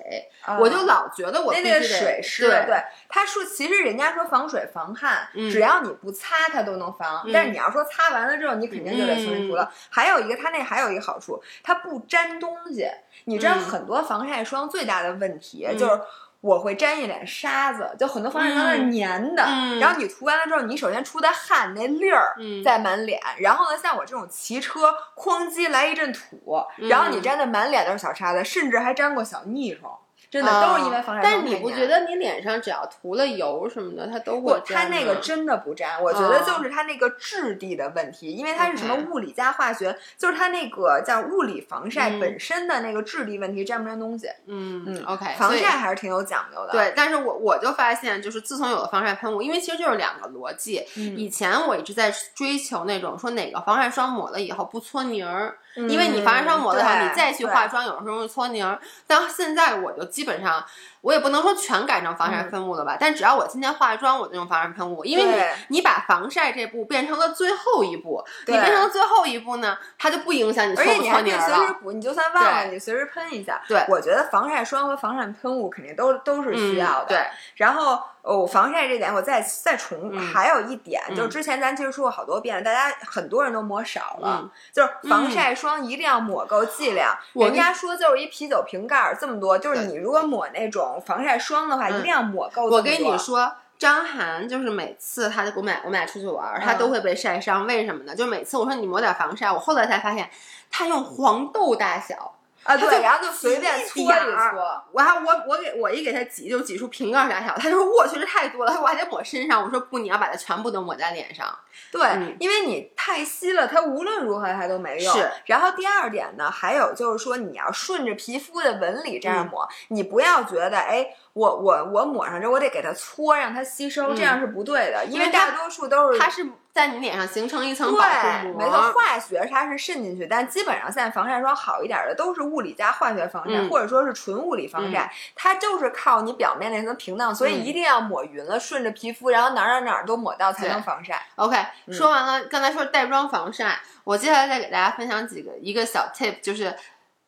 [0.61, 2.49] 我就老觉得我那个水湿。
[2.49, 9.73] 对，他说其实人家说防水防汗，只要你不擦它都能防，但是你要说擦完了之后，你肯定就得重新涂了。
[9.91, 12.89] 还有一个，它那还有一个好处，它不粘东西。
[13.27, 16.01] 你知道很多防晒霜最大的问题就是。
[16.43, 19.43] 我会沾一脸沙子，就很多防晒霜是粘的，
[19.81, 29.89] 然后你涂完了之后，你首先出的汗那粒儿在满脸，然后呢，像我这种骑车哐叽来一阵土，然后你沾的满脸都是小沙子，甚至还沾过小腻虫。
[30.33, 31.23] 真的都是因为防晒霜。
[31.23, 34.75] 但你不觉得你脸上只要涂了油什么的，它都会粘？
[34.75, 44.27] 它那个真的不粘，我觉得就是它那个质地的问题，因为它是什么物理加化学，就是它那个叫物理防晒本身的那个质地问题，粘不粘东西？
[44.47, 46.73] 嗯嗯，OK，防晒还是挺有讲究的。
[46.73, 50.83] 对，但是我我就发现，就是自从有了防晒喷雾，因为其实就是两个逻辑。
[50.95, 58.79] 以前我一直在追求那种说哪个防晒霜抹了以后不搓泥儿，因为你防晒霜抹的时候，你再去化妆，有的时候会搓泥儿。
[59.07, 60.65] 但现在我就基本上
[61.03, 71.15] 我也不能说全改成防晒喷雾了吧，但只要我今天化妆，我就用防晒喷雾，因为你你把防晒这步变成了最后一步，你变成了最后一步呢，它就不影响你搓不搓泥了。
[71.19, 73.61] 而且你还可以随时补，你就算忘了，你随时喷一下。
[73.69, 77.09] 对，我觉得防晒霜和防晒喷雾肯定都都是需要的。
[77.09, 78.01] 对，然后。
[78.23, 87.19] 哦，防晒这点我再再重，还有一点就是之前咱其实说过好多遍，大家很多人都抹少了，就是防晒霜一定要抹够剂量。
[87.33, 92.65] 人家说就是一啤酒瓶盖这么多，就是你如果抹那种防晒霜的话，一定要抹够。
[92.67, 98.15] 我跟你说，张涵就是每次他我们俩我们俩出去玩，他都会被晒伤，为什么呢？
[98.15, 100.29] 就每次我说你抹点防晒，我后来才发现
[100.71, 102.35] 他用黄豆大小。
[102.63, 107.55] 啊，对，然后就随便搓一搓，然后我我给我一给他挤，就挤出瓶盖大小。
[107.59, 109.63] 他就说我去，这太多了，我还得抹身上。
[109.63, 111.47] 我说不，你要把它全部都抹在脸上。
[111.91, 115.15] 对，因为你太稀了，它无论如何它都没用。
[115.15, 115.31] 是。
[115.47, 121.09] 然后第二点呢，还有就是说，你要顺着皮肤的纹理这样抹，你不要觉得哎。
[121.35, 141.21] 我我我抹上这，我得给它搓，让它吸收，这样是不对的，因为大多数都是它是在你脸上形成一层保护膜，没错，化学它是渗进去，但基本上现在防晒霜好一点的都是物理加化学防晒，或者说是纯物理防晒，它就是靠你表面那层屏障，所以一定要抹匀了，顺着皮肤，然后哪儿哪儿哪儿都抹到才能防晒。
[141.37, 141.57] OK，
[141.91, 146.75] 说完了，刚才说带妆防晒，我接下来再给大家分享几个一个小 tip，就是。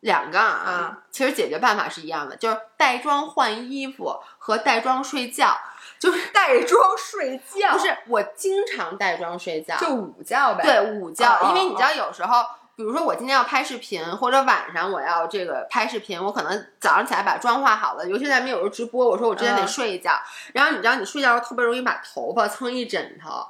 [0.01, 5.57] 两个啊，其实解决办法是一样的，就是带妆换衣服和带妆睡觉，
[5.99, 7.73] 就是带妆睡觉。
[7.73, 10.63] 不是，我经常带妆睡觉，就午觉呗。
[10.63, 12.43] 对，午觉，因为你知道，有时候，
[12.75, 20.11] 比如说我今天要拍视频，或者晚上我要这个拍视频，我可能早上起来把妆化好了，尤其咱们有时候直播，我说我之前得睡一觉，
[20.53, 23.47] 然后你知道，你睡觉时候特别容易把头发蹭一枕头。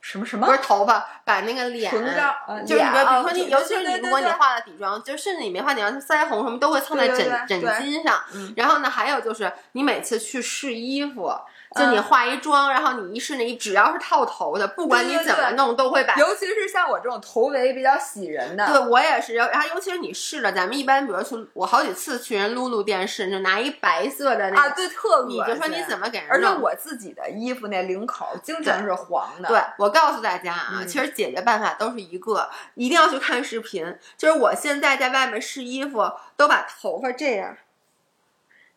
[0.00, 0.46] 什么什么？
[0.46, 8.22] 不是头发，把那个脸，就是你比如说你，尤其是你，如果你化了底妆，就甚至你没化底妆，腮红什么都会蹭在枕枕巾上。
[8.56, 11.34] 然后呢，还有就是你每次去试衣服。
[11.74, 16.14] 就你化一妆，然后你一试你，只要是套头的，不管你怎么弄，都会把。
[16.14, 19.34] 尤其是像我这种头围比较喜人的，对我也是。
[19.34, 26.28] 然后尤其是你试了，咱们一般比如去，我好几次去人露露店试，就拿一白色的那啊，对，特你就说你怎么给人？
[26.30, 29.48] 而且我自己的衣服那领口经常是黄的。
[29.48, 33.96] 对，我告诉大家啊，其实解决办法都是一个，一定要去看视频。
[34.16, 37.56] 就是我现在在外面试衣服，都把头发这样，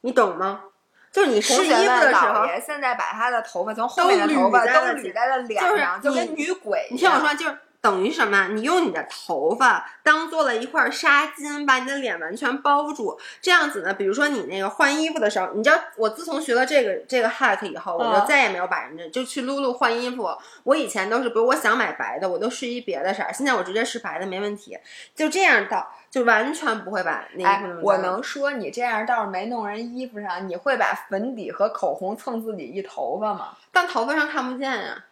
[0.02, 0.64] 你懂吗？
[1.12, 6.88] 就是你试衣服的时候，现在把他的头发从后面的头发都捋在了脸上，就跟女鬼。
[6.90, 7.58] 你听我说，就是。
[7.82, 8.50] 等于什么？
[8.50, 13.20] 你用你的头发当做了一块纱巾，把你的脸完全包住。
[13.42, 20.30] 这样子呢，比如说你那个换衣服的时候，你知道，我自从学了这个这个 hack 以后，我就再也没有把人家就去撸撸换衣服。
[20.64, 23.34] 我以前都是，比如我想买白的，我都试一别的色儿。
[23.34, 24.78] 现在我直接试白的没问题。
[25.16, 27.82] 就这样倒，就完全不会把那衣服。
[27.82, 33.58] 我能说你这样倒是没弄人衣服上，你会把粉底和口红蹭自己一头发吗？
[33.72, 35.06] 但头发上看不见呀。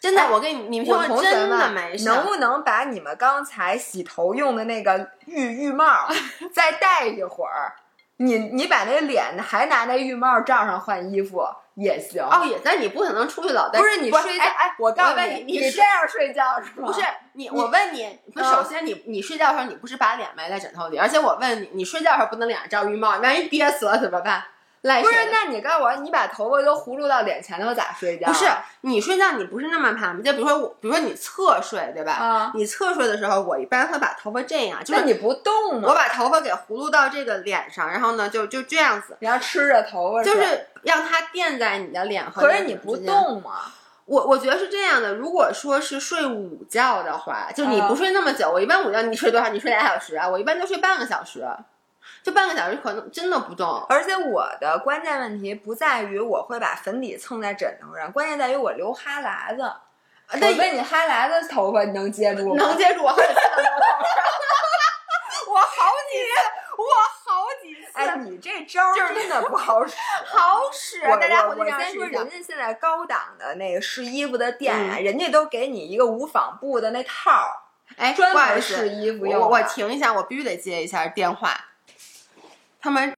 [0.00, 6.08] 真的，我跟你你们同学们，没事能不能把你们刚才洗头用的那个浴浴帽
[6.52, 7.72] 再戴一会儿？
[8.18, 11.42] 你你把那脸还拿那浴帽罩上换衣服
[11.74, 12.22] 也行。
[12.22, 13.80] 哦，也在你不可能出去老戴。
[13.80, 16.86] 不是你睡觉，哎，我告诉你，你这样睡觉是吗？
[16.86, 17.00] 不是
[17.32, 24.44] 你，我问你，不，首先你你睡觉的时候你不是把脸埋在枕头里，而且我问你，你睡觉的时候不能脸上罩浴帽，万一憋死了怎么办？
[25.02, 28.26] 不是，那你告诉我，你把头发都葫芦到脸前头咋睡觉？
[28.26, 28.44] 不是，
[28.82, 30.20] 你睡觉你不是那么趴吗？
[30.22, 32.12] 就比如说我，比如说你侧睡，对吧？
[32.12, 35.88] 啊，你侧睡的时候，我一般会把头发这样，就是你不动吗？
[35.88, 42.42] 我把头发给葫芦到这个脸上，然后呢，就就这样子，然后吃着头发，就是让它垫在你的脸和。
[42.42, 43.52] 可是你不动吗？
[44.04, 49.48] 我我觉得是这样的，如果说是睡午觉的话，就你不睡那么久，我一般午觉你睡多少？
[49.48, 50.28] 你睡俩小时啊？
[50.28, 51.42] 我一般就睡半个小时。
[52.24, 59.62] 就半个小时可能真的不动，而且我的关键问题不在于我会把粉底蹭在枕头上，关键在于我留哈喇子。
[60.32, 62.56] 我问你，哈喇子头发你能接住吗？
[62.56, 63.34] 能接住，我好几次。
[65.46, 66.30] 我好几次，
[66.78, 66.84] 我
[67.30, 67.82] 好几次。
[67.92, 69.94] 哎，你这招真的不好使。
[70.24, 77.58] 好使，大家我先说，人家现在高档的那个试衣服的店啊，人家都给你一个无纺布的那套儿，
[77.98, 79.38] 哎，专门试衣服用。
[79.38, 81.54] 我我停一下，我必须得接一下电话。
[82.84, 83.16] 他们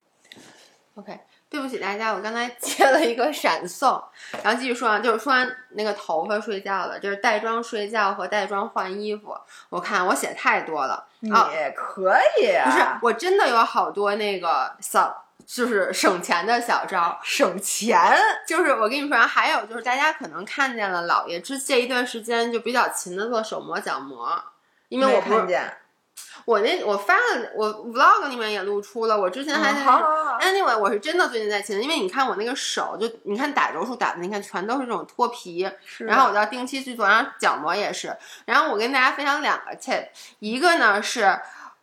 [0.94, 1.18] ，OK，
[1.50, 4.00] 对不起大家，我刚才接了一个闪送，
[4.44, 9.36] 然后继续说啊，就是说完那个头发睡觉了，就是带妆睡觉和带妆换衣服。
[9.68, 18.00] 我看我写太多了，也可以，不是，我真的有好多那个小，就是省钱的小招，省钱，
[18.46, 24.40] 就是我跟你说，还有就是大家可能看见了，姥爷之这一段时间就比较勤的做手膜、脚膜，
[24.90, 25.76] 因为我看见。
[26.44, 29.18] 我那我发了，我 vlog 里面也露出了。
[29.18, 35.68] 我之前还在好好好 anyway，我是真的最近在勤，因为你看我那个手，就你看打柔术打的，你看全都是这种脱皮，
[35.98, 38.16] 然后我就要定期去做，然后角膜也是。
[38.44, 40.08] 然后我跟大家分享两个 tip，
[40.38, 41.38] 一个呢是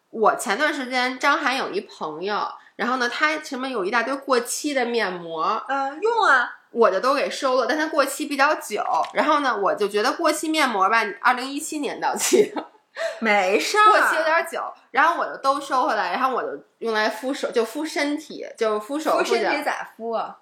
[0.09, 8.83] 我前段时间张涵有一朋友，然后呢他前面有一大堆过期的面膜，嗯，用啊，我的都给收了，但它过期比较久。
[9.13, 12.65] 然后呢，我就觉得过期面膜吧，二零一七年到期的。
[13.19, 20.37] 没事儿，过期有点久，然后我就都收回来，然后我就用来敷手，就敷身体，就敷手敷身体咋敷啊？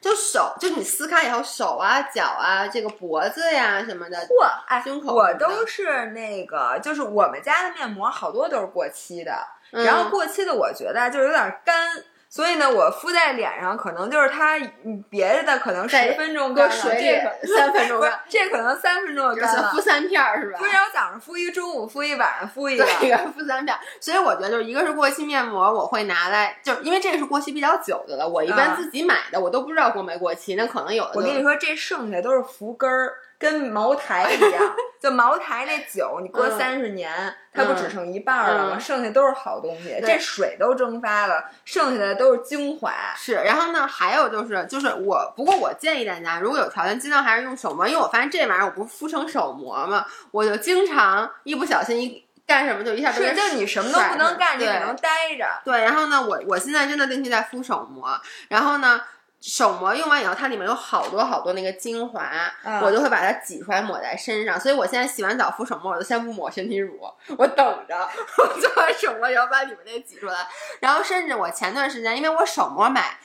[0.00, 9.32] 就手，就你撕开以后，手啊、脚啊、这个脖子呀什么的，嚯，哎，胸口我都是那个，就是我们家的面膜好多都是过期的，
[9.72, 11.88] 嗯然后过期的我觉得就是有点干。
[12.34, 19.70] 所以呢，我敷在脸上，可能就是它，嗯别的可能十分钟干了，搁水里这 三分钟这可能三分钟就干了。
[19.70, 20.58] 敷三片儿是吧？
[20.92, 22.84] 早上敷一个，中午敷一，晚上敷一个。
[22.84, 33.12] 对，敷三片儿，所以我觉得就是一个是过期面膜，我会拿来，就是因为这个是过期比较久的了，我一般啊自己买的，我都不知道过没过期，那可能有的我跟你说，这剩下都是浮根儿，
[33.44, 34.74] 跟茅台一样。
[35.04, 37.12] 就茅台那酒，你搁嗯三十年，
[37.52, 38.76] 它不只剩一半儿了吗？
[38.76, 42.90] 嗯剩下都是好东西，这水都蒸发了，剩下的都是精华。
[43.14, 55.46] 是，然后呢，还有就是，就是我，不过我建议大家，如果有条件，尽量还是用手膜，因为我发现这玩意儿我不是敷成手膜嘛，我就经常一不小心一干什么就一下就是，就你什么都不能干，你只能待着。
[55.66, 58.18] 对，然后呢，我我现在真的定期在敷手膜，
[58.48, 59.02] 然后呢。
[59.46, 62.30] 手膜用完以后，它里面有好多好多那个精华，
[62.62, 64.58] 嗯我就会把它挤出来抹在身上。
[64.58, 66.98] 所以我现在洗完澡敷手膜，我就先不抹身体乳，
[67.36, 67.94] 我等着，
[68.38, 70.34] 我做完手膜以后把里面那挤出来。
[70.80, 73.18] 然后甚至我前段时间，因为我手膜买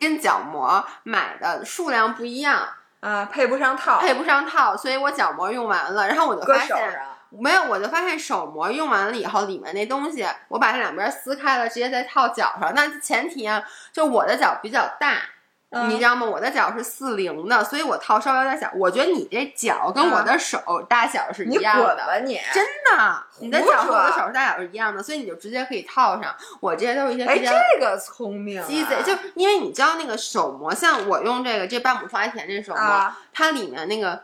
[0.00, 7.00] 跟脚膜买的数量不一样，啊，配不上套，配不上套，所以我脚膜用完了，然后我就发现。
[7.36, 12.72] 没有，我就发现手膜用完了以后，里面那东西，我把它两边撕开了，直接再套脚上。
[12.76, 13.60] 那前提啊，
[13.92, 15.16] 就我的脚比较大，
[15.74, 16.24] 嗯你知道吗？
[16.24, 18.70] 我的脚是四零的，所以我套稍微有点小。
[18.74, 20.58] 我觉得你这脚跟我的手
[20.88, 22.40] 大小是一样的，滚吧你！
[22.52, 26.34] 真的，你的脚和我的手大小是一样的，所以你就直接可以套上。
[26.60, 28.66] 我这些都是一些这个聪明啊！
[28.66, 34.22] 鸡贼，就因为你知道那个手膜，像我用这个这半亩花田这手膜，啊它里面那个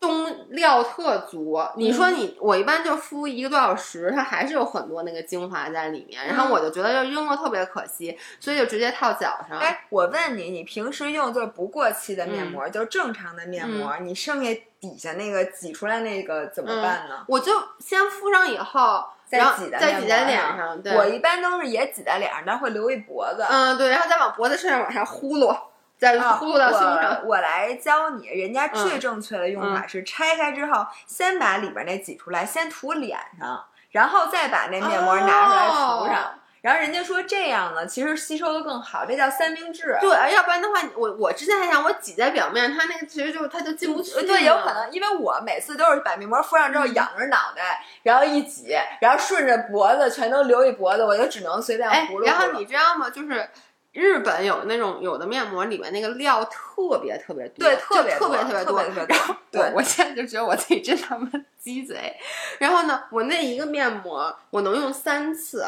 [0.00, 1.60] 东料特足。
[1.76, 9.58] 你嗯说你，我一般就敷一个多小时，它还是有很多那个精华在里面，然后嗯我就觉得就扔了特别可惜，所以就直接套脚上。
[9.58, 17.24] 哎，我问你，你平时用就是不过期的面嗯膜，就是正常的面膜，你剩下底下那个挤出来那个怎么办呢？
[17.28, 20.80] 我就先敷上以后，再然后挤在脸上。
[20.80, 23.44] 对，我一般都是也挤在脸上，但会留一脖子。
[23.50, 25.54] 嗯对，然后再往脖子身上往上呼噜，
[26.00, 27.20] 再啊呼噜到胸上。
[27.22, 36.24] 我我来教你，人家最嗯正确的用法是拆开之后，先把里边那挤出来，先涂脸上，然后再把那面膜拿出来涂上。
[36.24, 39.96] 哦然后人家说这样呢，其实吸收的更好，这叫三明治。
[39.98, 52.26] 对，要不然的话，我我之前还想我挤在表面，它那个其实就它就进不去对，有可能，因为我每次都是把面膜敷上之后嗯仰着脑袋，然后一挤，然后顺着脖子全都流一脖子，我就只能随便哎葫芦。
[52.26, 53.08] 然后你知道吗？
[53.08, 53.48] 就是
[53.92, 58.78] 日本有那种有的面膜里面那个料特别特别多，对就特别特别多。
[58.78, 61.28] 特别多然后对我我现在就觉得我自己真他妈
[61.58, 62.14] 鸡贼。
[62.58, 65.64] 然后呢，我那一个面膜我能用三次，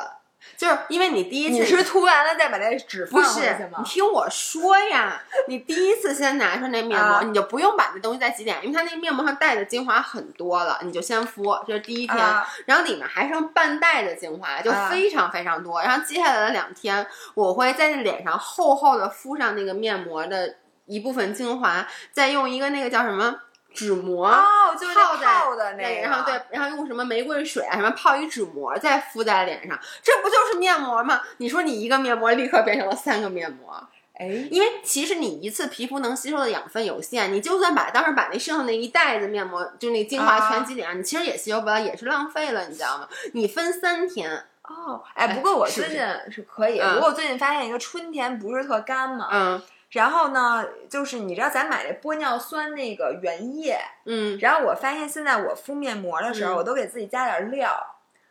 [0.57, 3.85] 就是因为你第一次你是涂完了再把那纸不放回去，是你？
[3.85, 12.17] 听我说呀，你第一次先拿出那面膜，啊你就不用把那东西再挤脸，因为它那面膜上带的精华很多了，你就先敷，这是第一天。
[12.19, 15.81] 啊然后里面还剩半袋的精华，就啊非常非常多。
[15.83, 23.35] 然后接下来的两天，我会在那脸上厚厚的敷上那个面膜的一部分精华，再用一个那个叫什么
[23.75, 24.27] 纸膜。
[24.29, 31.21] 哦，就是泡的那个，对，然后对，然后用什么玫瑰水啊，什么泡一纸膜，再敷在脸上，这不就是面膜吗？
[31.39, 33.75] 你说你一个面膜立刻变成了三个面膜，
[34.15, 43.09] 哎，因为其实你一次皮肤能吸收的养分有限，你就算把当时把那剩下那一袋子面膜，就那精华啊全挤脸上，你其实也吸收不了，也是浪费了，你知道吗？
[43.33, 45.99] 你分三天，哦，哎，不过我最近
[46.31, 49.63] 是可以，嗯不过我最近发现一个春天不是特干嘛，嗯
[49.93, 57.71] 然后呢，就是你知道咱买那玻尿酸那个原液，嗯然后我发现现在我敷面膜的时候，嗯我都给自己加点料，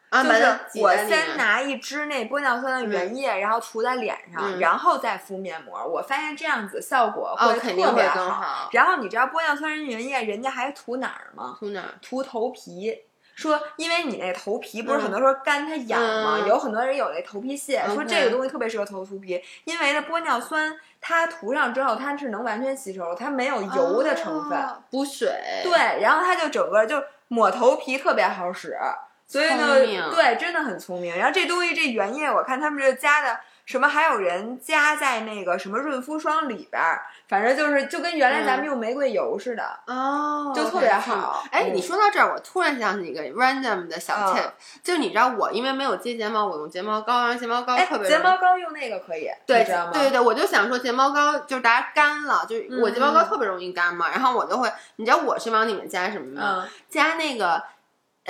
[0.10, 5.86] 啊，就是我先拿一支那玻尿酸的原液，然后涂在脸上，嗯然后再敷面膜。
[5.88, 11.56] 我发现这样子效果哦会特别更好然后你知道玻尿酸原液人家还涂哪儿吗？
[11.60, 11.90] 涂哪儿？
[12.02, 13.04] 涂头皮。
[13.34, 16.38] 说，因为你那头皮不是嗯很多时候干它痒吗？
[16.42, 24.58] 嗯有很多人有那头皮屑，说这个东西特别适合头头皮，因为呢玻尿酸它涂上之后它是能完全吸收，它没有油的成分。
[24.58, 25.30] 哦补水，
[25.64, 28.78] 对，然后它就整个就抹头皮特别好使，
[29.26, 31.18] 所以呢，对，真的很聪明。
[31.18, 37.04] 然后这东西这原液，我看他们这加的什么，还有人加在那个什么润肤霜里边儿。
[37.28, 41.42] 反正就是就跟原来咱们用玫瑰油似的哦，就特别好。
[41.50, 44.52] 哎，你说到这儿，我突然想起一个 random 的小 tip，
[44.84, 48.10] 就你知道我因为没有接睫毛，我用睫毛膏，然后睫毛膏特别。
[48.10, 49.64] 睫毛膏用那个可以，对？
[49.64, 56.68] 对对对，我就想说睫毛膏就是大家干了，就我睫毛膏特别容易干嘛，然后我就会，你知道我是往里面加什么吗？
[56.90, 57.64] 加那个。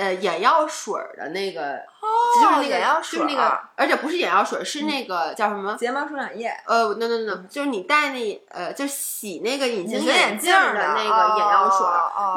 [0.02, 1.78] 呃，眼药水的那个，
[2.34, 5.76] 就是那个，眼药水，就是那个，而且不是眼药水，是那个叫什么？
[5.76, 6.52] 睫毛生长液。
[6.66, 11.86] 呃，no no no，就是你戴那呃，就洗那个隐形眼镜的那个眼药水，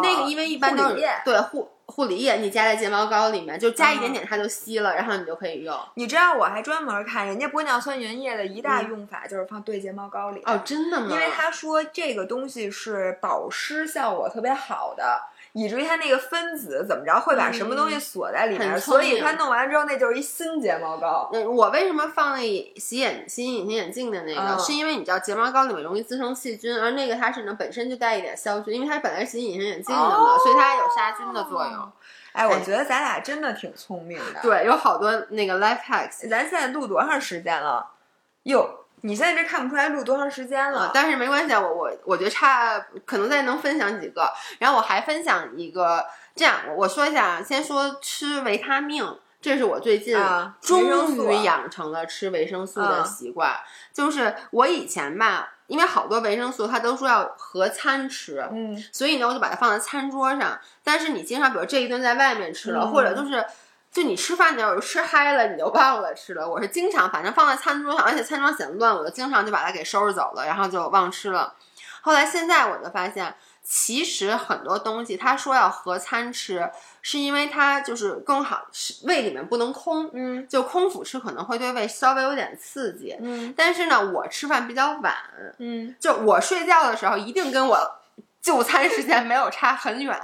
[0.03, 5.75] 那个因为一般都是对护护理液，你加在睫毛膏里面，就加一点点它就吸了，然后你就可以用。
[5.95, 10.43] 你知道我还专门看人家玻尿酸原液的一大用法就是放对睫毛膏里。
[10.45, 11.07] 哦，真的吗？
[11.09, 15.19] 因为他说这个东西是保湿效果特别好的。
[15.57, 21.29] 以至于它那个分子怎么着会把什么东西锁在里面，所以它弄完之后那就是一新睫毛膏。
[21.31, 22.41] 嗯，我为什么放那
[22.75, 24.59] 洗眼洗隐形眼镜的那个？
[24.61, 31.91] 是因为你知道睫毛膏里面容易滋生细菌，而那个它是能本身就带一点消菌，因为它本来是洗隐形眼镜的嘛，所以它有杀菌的作用。
[32.33, 34.41] 哎，我觉得咱俩真的挺聪明的。
[34.41, 36.29] 对，有好多那个 life hacks。
[36.29, 37.91] 咱现在录多长时间了？
[38.43, 38.81] 哟。
[39.05, 46.03] 你现在这看不出来录多长时间了，但是没关系，我我我觉得差可能再能分享几个，然后我还分享一个，
[46.35, 49.05] 这样我说一下，先说吃维他命，
[49.39, 50.17] 这是我最近
[50.59, 53.55] 终于养成了吃维生素的习惯，
[53.93, 63.45] 就是我以前吧，因为好多维生素它都说要合餐吃，嗯，所以呢我就把它放在餐桌上，但是你经常比如这一顿在外面吃了，或者就是。
[63.95, 66.45] 就你吃饭的时候吃嗨了，你就忘了吃了。
[66.45, 71.53] 我是经常，反正放在餐桌上，而且餐桌显得乱，我就经常就把它给收拾走了，然后就忘吃了。
[72.01, 73.33] 后来现在我就发现，
[73.63, 76.69] 其实很多东西他说要合餐吃，
[77.01, 78.63] 是因为它就是更好，
[79.03, 83.53] 胃里面不能空，嗯，就空腹吃可能会对胃稍微有点刺激，嗯。
[83.55, 85.15] 但是呢，我吃饭比较晚，
[85.59, 88.01] 嗯，就我睡觉的时候一定跟我。
[88.45, 90.15] 就餐时间没有差很远，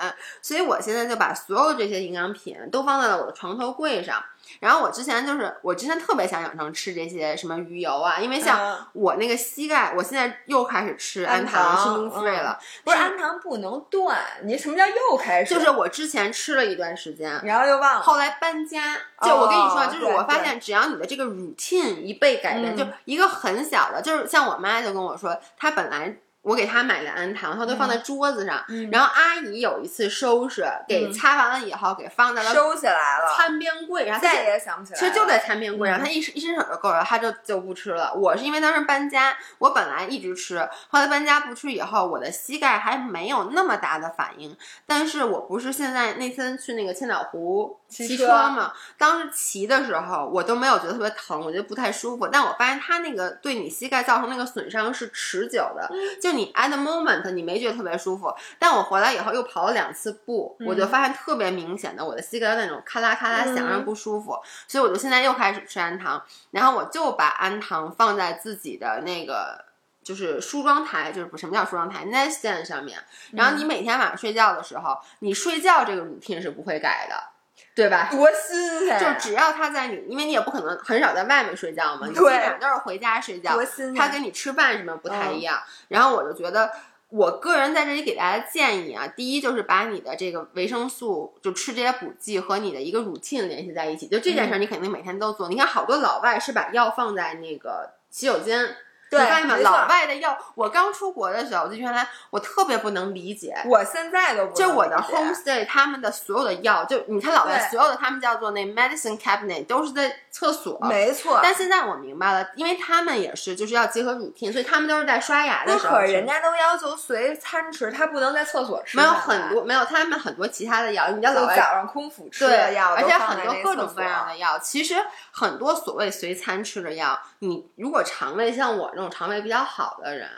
[0.43, 4.23] 所以我现在就把所有这些营养品都放在了我的床头柜上。
[4.59, 12.59] 然后我之前就是，我之前特别想养成吃这些什么鱼油啊，因为像我那个膝盖，我现在又开始吃氨糖是 m o 了。
[12.83, 15.55] 不是氨糖不能断，你什么叫又开始？
[15.55, 18.01] 就是我之前吃了一段时间，然后又忘了。
[18.01, 26.17] 后来搬家，就我跟你说，就是我发现只要你的这个 routine 一被改变，就一个很小的，就是像我妈就跟我说，她本来。
[26.41, 28.65] 我给他买的氨糖，他都放在桌子上。
[28.91, 34.19] 然后阿姨有一次收拾，给擦完了以后，给放在了收起来了餐边柜上。
[34.19, 34.99] 再也想不起来。
[34.99, 38.11] 其实就在餐边柜上，他一一伸手就够了，他就就不吃了。
[38.15, 44.57] 我是因为当时搬家，我本来一直吃，后来搬家不吃以后，我的膝盖还没有那么大的反应。
[44.87, 52.27] 但是我不是现在那天去那个千岛湖骑车嘛，当时骑的时候我都没有觉得特别疼，我觉得不太舒服。
[52.27, 55.87] 但我发现它那个对你膝盖造成那个损伤是持久的，
[56.19, 56.30] 就。
[56.33, 69.65] 你 at the moment 你没觉得特别舒服，但我回来以后又跑了两次步，我就发现特别明显的我的膝盖那种咔啦咔啦响，让不舒服，所以我就现在又开始吃氨糖，然后我就把氨糖放在自己的那个
[70.03, 72.99] 就是梳妆台，就是什么叫梳妆台 nightstand 上面，
[73.31, 77.30] 然后你每天晚上睡觉的时候，你睡觉这个 routine 是不会改的。
[77.73, 78.09] 对吧？
[78.11, 78.99] 多新鲜！
[78.99, 83.53] 就只要他在你，因为你也不可能很少在外面睡觉嘛，你基本上都是回家睡觉。
[83.53, 83.95] 多新鲜！
[83.95, 85.57] 他跟你吃饭什么不太一样。
[85.87, 86.69] 然后我就觉得，
[87.09, 94.07] 我个人在这里给大家建议啊，第一就是把你的这个维生素，就吃这些补剂和你的一个 routine 联系在一起。
[94.07, 95.47] 就这件事儿，你肯定每天都做。
[95.47, 98.75] 你看，好多老外是把药放在那个洗手间。
[99.11, 103.53] 对，老外的药，我刚出国的时候，就原来我特别不能理解。
[103.65, 110.79] 我现在都不就我的 homestay，他们的所有的药，就你看老外所有的，他们叫做那 medicine cabinet，都是在厕所。
[110.83, 111.41] 没错。
[111.43, 115.97] 但现在我明白了，因为他们也是就是要结合 routine，所以他们都是在刷牙的时候。
[115.97, 118.95] 可是人家都要求随餐吃，他不能在厕所吃。
[118.95, 124.57] 没有很多，没有他们很多其他的药，你叫老外早上空腹吃的药，而且很多各种各样的药。
[124.59, 124.95] 其实
[125.31, 130.29] 很多所谓随餐吃的药，你如果肠胃像我这种肠胃比较好的人，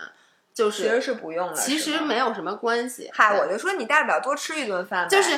[0.54, 3.10] 就是其实是不用的，其实没有什么关系。
[3.14, 5.10] 嗨，我就说你大不了多吃一顿饭。
[5.10, 5.38] 就是，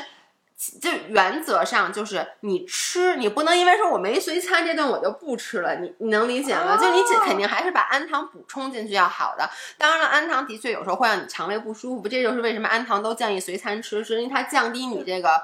[0.80, 6.78] 就原则上就是你吃，你不能因为说我没随餐这顿我就不吃了，你你能理解吗？
[6.78, 9.49] 就你肯定还是把氨糖补充进去要好的。
[9.80, 15.41] 当然了，氨糖的确有时候会让你肠胃不舒服，这就是为什么氨糖都建议随餐吃，是因为它降低你这个。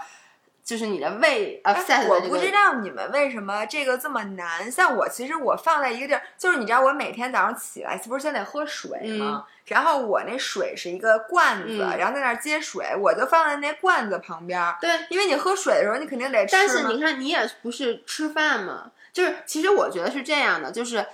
[0.63, 1.73] 就是你的胃呃，
[2.07, 4.71] 我不知道你们为什么这个这么难。
[4.71, 9.45] 像我，其实我放在一个地儿，就是你知道，我每天早上起来不是先得喝水吗？
[9.65, 14.75] 然后我那水是一个罐子，然后在那儿接水，我就放在那罐子旁边。
[14.79, 16.51] 对，因为你喝水的时候，你肯定得吃。
[16.53, 21.05] 但是你看，你也不是吃饭嘛，就是其实我觉得是这样的，就是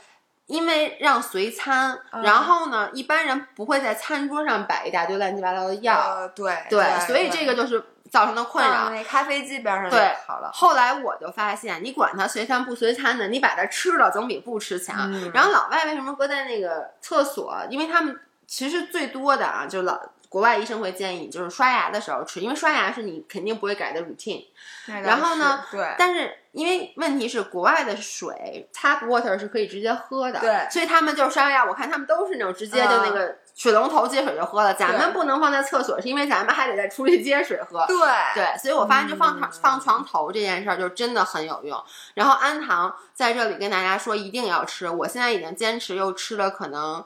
[0.47, 6.27] 因为让随餐，然后呢，一般人不会在餐桌上摆一大堆乱七八糟的药。
[6.35, 7.83] 对对，所以这个就是。
[8.09, 8.89] 造成的困扰。
[8.89, 10.49] 那咖啡机边上对好了。
[10.53, 15.11] 后来我就发现，你管它随餐不随餐的，你把它吃了总比不吃强。
[15.33, 17.57] 然后老外为什么搁在那个厕所？
[17.69, 19.99] 因为他们其实最多的啊，就老
[20.29, 24.45] 国外医生会建议，就是刷牙的时候吃，因为刷牙是你肯定不会改的 routine。
[24.85, 25.95] 然后呢，对。
[25.97, 30.67] 但是因为问题是，国外的水 tap water 是可以直接喝的，对。
[30.69, 33.37] 所以他们就刷牙，我看他们都是那种直接就那个。
[33.57, 37.83] 水龙头接水就喝了，咱们不能放在厕所，是因为咱们还得再出去接水喝。
[37.87, 37.97] 对
[38.35, 41.83] 对，所以我发现就放床放床头这件事儿就真的很有用。
[42.13, 47.03] 然后氨糖在这里跟大家说一定要吃，我现在已经坚持又吃了，可能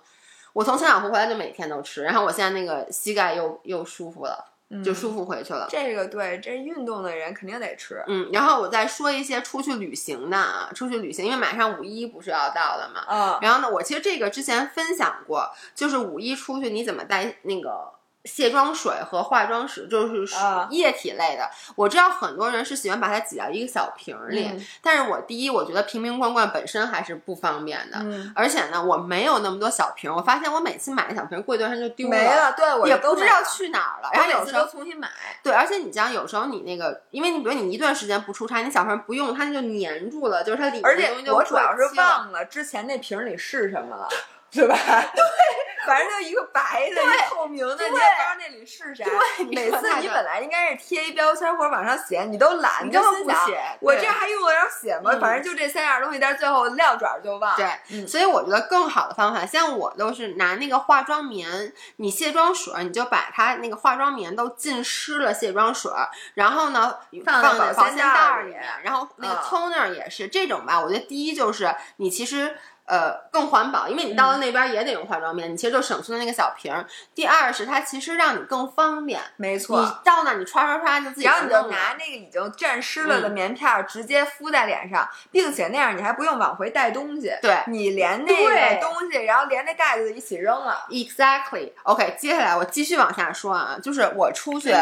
[0.51, 4.50] 我从青岛湖回来就每天都吃，然后我现在那个膝盖又又舒服了。
[4.83, 5.67] 就舒服回去了。
[5.69, 8.03] 这个对，这运动的人肯定得吃。
[8.07, 13.05] 嗯，然后我再说一些出去旅行的啊，出去旅行，因为马上五一不是要到了嘛。
[13.09, 13.39] 嗯。
[13.41, 17.91] 然后呢，我其实这个之前分享过，就是五一出去你怎么带那个。
[18.23, 20.35] 卸妆水和化妆水就是
[20.69, 24.49] 液体类的，我知道很多人是喜欢把它挤到一个小瓶里，
[24.81, 27.97] 但是我第一我觉得瓶瓶罐罐本身还是不方便的，
[28.35, 35.09] 而且呢我没有那么多小瓶，我发现我每次买的小瓶过一段时间就丢没了，对我也不知道去哪儿了，然后有时候重新买，
[35.41, 44.07] 对，而且你像有时候你那个，因为你比如你一段时间不出差，你小瓶不用它就粘住了，就是它里面而且我主要是忘了之前那瓶里是什么了。
[44.51, 44.75] 是吧？
[45.15, 45.23] 对，
[45.87, 49.05] 反正就一个白的、一透明的，你也不知道那里是啥。
[49.05, 53.59] 对，每次你本来应该是贴一标签或者往上写，你都懒，你就不写。
[53.79, 55.11] 我这还用得着写吗？
[55.21, 57.55] 反正就这三样东西，但是最后撂爪就忘。
[57.55, 65.89] 对，所以我觉得更好的方法，像我都是拿那个化妆棉，你卸妆水，你就把它那个化妆棉都浸湿了卸妆水，
[66.33, 70.79] 然后呢放在保鲜袋里面，然后那个 toner 也是这种吧。
[70.79, 72.57] 我觉得第一就是你其实。
[72.91, 76.85] 呃，更环保，因为你到了那边也得用化妆棉，你其实就省去了那个小瓶儿。
[77.15, 79.81] 第二是它其实让你更方便，没错。
[79.81, 81.23] 你到那你刷刷刷就自己。
[81.23, 87.31] 然后你就拿那个已经沾湿了的棉片直接敷在脸上，并且那样你还不用往回带东西。
[87.41, 90.85] 对，你连那个东西，然后连那盖子一起扔了。
[90.89, 91.71] Exactly。
[91.83, 94.75] OK，接下来我继续往下说啊，就是我出去。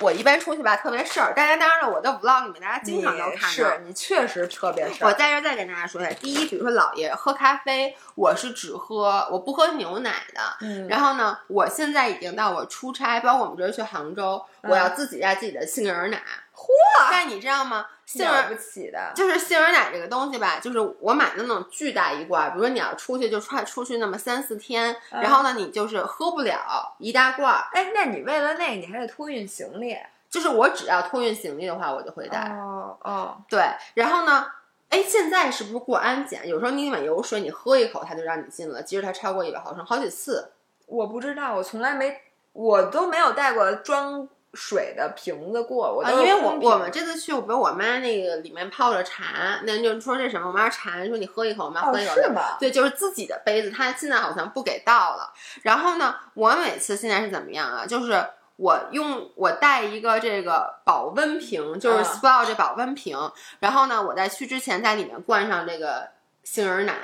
[0.00, 1.34] 我一般出去吧，特别事儿。
[1.34, 3.48] 大家当然了，我的 vlog 里面大家经常都看到。
[3.48, 5.08] 是你确实特别事儿。
[5.08, 10.40] 我在这再跟大家说一下，第一，比如说姥爷喝咖啡，我是只喝，我不喝牛奶的。
[10.60, 10.86] 嗯。
[10.88, 16.22] 然后呢，我现在已经到我出差，包括我们这次去杭州，我要自己带自己的杏仁奶。
[16.58, 17.08] 嚯！
[17.10, 17.86] 但你知道吗？
[18.18, 27.54] 了不起的，就是杏仁奶这个东西吧，就是我买的那种巨大一罐，比如说你要出去就穿出去那么三四天，然后呢，你就是喝不了一大罐。
[27.72, 29.96] 哎，那你为了那，你还得托运行李。
[30.30, 32.38] 就是我只要托运行李的话，我就会带。
[32.50, 33.62] 哦哦，对。
[33.94, 34.46] 然后呢，
[34.88, 36.48] 哎，现在是不是过安检？
[36.48, 40.52] 有时候你买油水，你喝一口，它就让你进了，即使它超过一百毫升，好几次。
[40.86, 44.26] 我不知道，我从来没，我都没有带过装。
[44.54, 52.56] 水的瓶子过，我因为我我们这次去，不是我妈那个里面泡着茶，那就说这什么，我妈茶说你喝一口，我妈喝一口，是吗？
[52.58, 55.32] 对，就是自己的杯子，她现在好像不给倒了。
[55.62, 57.84] 然后呢，我每次现在是怎么样啊？
[57.84, 58.24] 就是
[58.56, 63.18] 我用我带一个这个保温瓶，就是 Spa 这保温瓶，
[63.60, 66.08] 然后呢，我在去之前在里面灌上这个
[66.42, 66.94] 杏仁奶，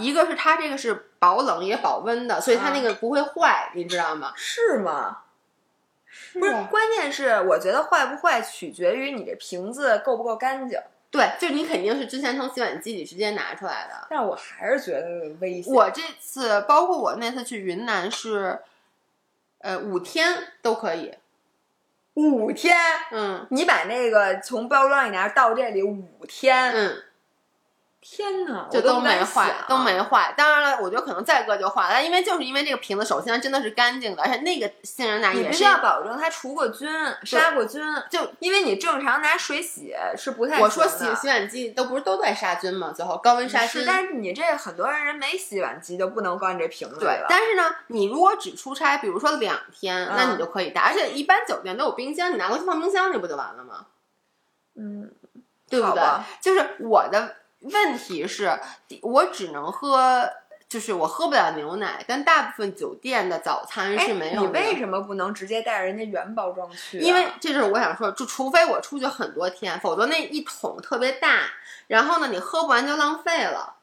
[0.00, 4.32] 一个是它这个是保冷也保温的，所以它那个不会坏，你知道吗？
[4.34, 5.18] 是吗？
[6.34, 10.80] 不是，关键是我觉得坏不坏取决于你这瓶子够不够干净。
[11.10, 14.06] 对，就你肯定是之前从洗碗机里直接拿出来的。
[14.10, 15.72] 但是我还是觉得危险。
[15.72, 18.58] 我这次，包括我那次去云南是，
[19.60, 21.14] 呃，五天都可以。
[22.14, 22.76] 五天？
[23.12, 26.72] 嗯，你把那个从包装里拿到这里五天？
[26.72, 27.02] 嗯。
[28.00, 30.32] 天哪，就都没坏，都没坏。
[30.36, 36.88] 当然了，我觉得可能再搁就坏了，因为就是因为这个瓶子，首先真的是干净的，而且那个杏仁奶也是要保证它除过菌、
[37.24, 37.82] 杀过菌。
[38.08, 42.92] 就因为你正常拿水洗是不太，我说洗洗碗机都不是都在杀菌吗？
[42.94, 43.84] 最后高温杀菌。
[43.84, 50.80] 但是你这很多人人没洗碗机就不能灌这瓶子对，但是呢，你如果只出差，比如说两天，那你就可以带。
[50.82, 53.86] 而且一般酒店都有冰箱，你拿过去放冰箱里不就完了吗？
[54.76, 55.10] 嗯，
[55.68, 56.02] 对不对？
[56.40, 57.34] 就是我的。
[57.60, 58.58] 问题是，
[59.02, 60.30] 我只能喝
[60.68, 64.42] 就是我喝不了牛奶，但大部分酒店的早餐是没有。
[64.42, 66.98] 你为什么不能直接带着人家原包装去？
[66.98, 71.44] 因为这就是我想说，就除非我出去很多天，否则那一桶特别大，
[71.86, 73.76] 然后呢，你喝不完就浪费了。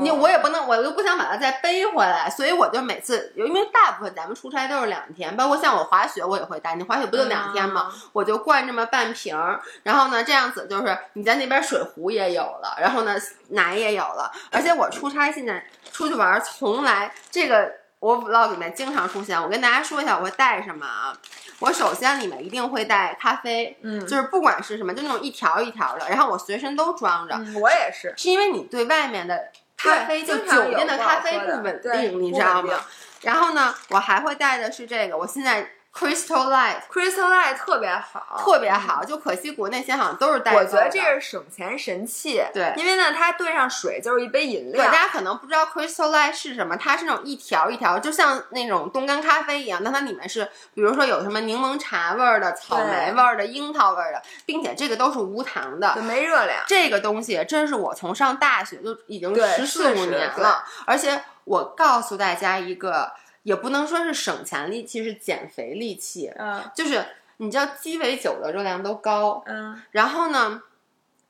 [0.00, 6.74] 你我也不能，我又不想把它再背回来，所以我就每次，因为大部分咱们出差都是两天，包括像我滑雪，我也会带。
[6.74, 7.92] 你滑雪不就两天吗？
[8.12, 13.16] 我就灌这么半瓶儿，然后呢，这样子就是你在那边水壶也有了，然后呢，
[13.48, 17.70] 奶也有了，而且我出差现在出去玩，从来这个
[18.00, 19.40] 我 vlog 里面经常出现。
[19.40, 21.16] 我跟大家说一下我会带什么啊？
[21.60, 27.34] 我首先里面一定会带咖啡，嗯，就是不管是什么，就那种一条一条的，然后我随身都装着。
[27.58, 29.48] 我也是，是因为你对外面的。
[29.76, 32.74] 咖啡就酒店的咖啡不稳定，你知道吗？
[33.22, 35.70] 然后呢，我还会带的是这个，我现在。
[35.90, 40.54] Crystal Light，Crystal Light 特别好，特别好，就可惜国内现在好像都是带。
[40.54, 44.84] 我觉得这是省钱神器，对，因为呢，它兑上水就是一杯饮料。
[44.84, 56.62] 对，大家可能不知道 Crystal Light 是什么，它是那种一条一条，就像那种冻干咖啡一样，但它里面是，比如说有什么柠檬茶味儿的、草莓味儿的、樱桃味儿的，并且这个都是无糖的，没热量。
[56.68, 63.10] 这个东西真是我从上大学就已经十四五年了，而且我告诉大家一个。
[63.48, 66.30] 也不能说是省钱利器，是减肥利器。
[66.36, 67.02] 嗯，就是
[67.38, 69.42] 你知道鸡尾酒的热量都高。
[69.46, 70.62] 嗯，然后呢，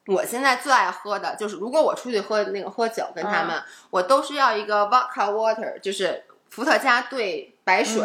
[0.09, 8.03] 我现在最爱喝的就是，如果我出去喝那个喝酒，跟他们，我都是要一个 vodka water，就是伏特加兑白水，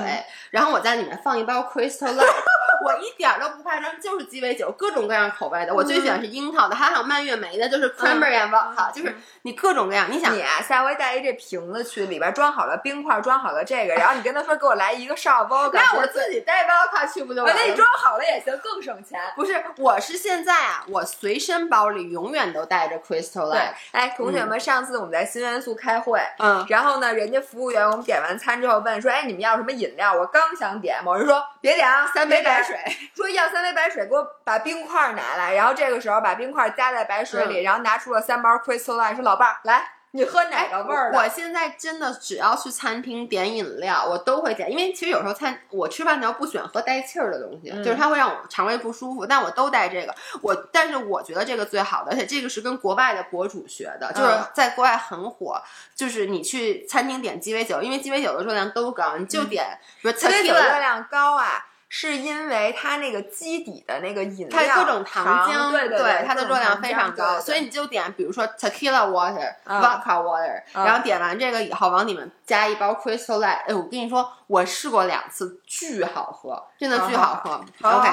[0.51, 2.43] 然后我在里面放一包 Crystal Light。
[2.83, 5.73] 我一点都不夸张，就是鸡尾酒，各种各样口味的。
[5.73, 10.07] 我最喜欢是樱桃的，还有蔓越莓的，就是 cranberry and vodka，就是你各种各样。
[10.11, 17.61] 你想，你下回带一这瓶子去，里边装好了冰块，装好了这个，然后你跟他说给我来一个少 vodka，那我自己带 vodka 去不就完了？
[17.61, 19.19] 那你装好了也行，更省钱。
[19.35, 23.73] 不是，我是现在啊，我随身包里永远都带着 crystal light。
[23.91, 30.13] 哎，同学们，上次我们在新元素开会，嗯，然后呢，人家服务员我们点完餐之后问说，哎，你们要什么饮料？
[30.13, 32.72] 我刚想点，某人说别点啊，三杯白水。
[33.15, 35.53] 说要三杯白水，给我把冰块拿来。
[35.53, 41.17] 然后这个时候把冰块加在白水里，然后拿出了三包 Crystal Light，说老伴儿来，你喝哪个味儿的？
[41.17, 49.25] 我现在真的只要去餐厅点饮料，我都会点，因为其实有时候餐我吃饭的时候不喜欢喝带气儿的东西，就是它会让我肠胃不舒服。
[49.25, 55.61] 但我都带这个，我但是我觉得这个最好的，而且这个是跟国外的博主学的，就是在国外很火。
[55.95, 61.65] 就是你去餐厅点鸡尾酒，因为鸡尾酒的热量都高，你就点，比如鸡尾酒热量高啊。
[61.95, 73.59] 是因为它那个基底的那个饮料，它各种糖浆，对对，它的热量非常高，所以你就点，比如说 tequila water、vodka water，然后点完这个以后，往里面加一包 crystal light。
[73.67, 77.63] 哎，我跟你说，我试过两次，巨好喝，真的巨好喝。
[77.87, 78.09] OK，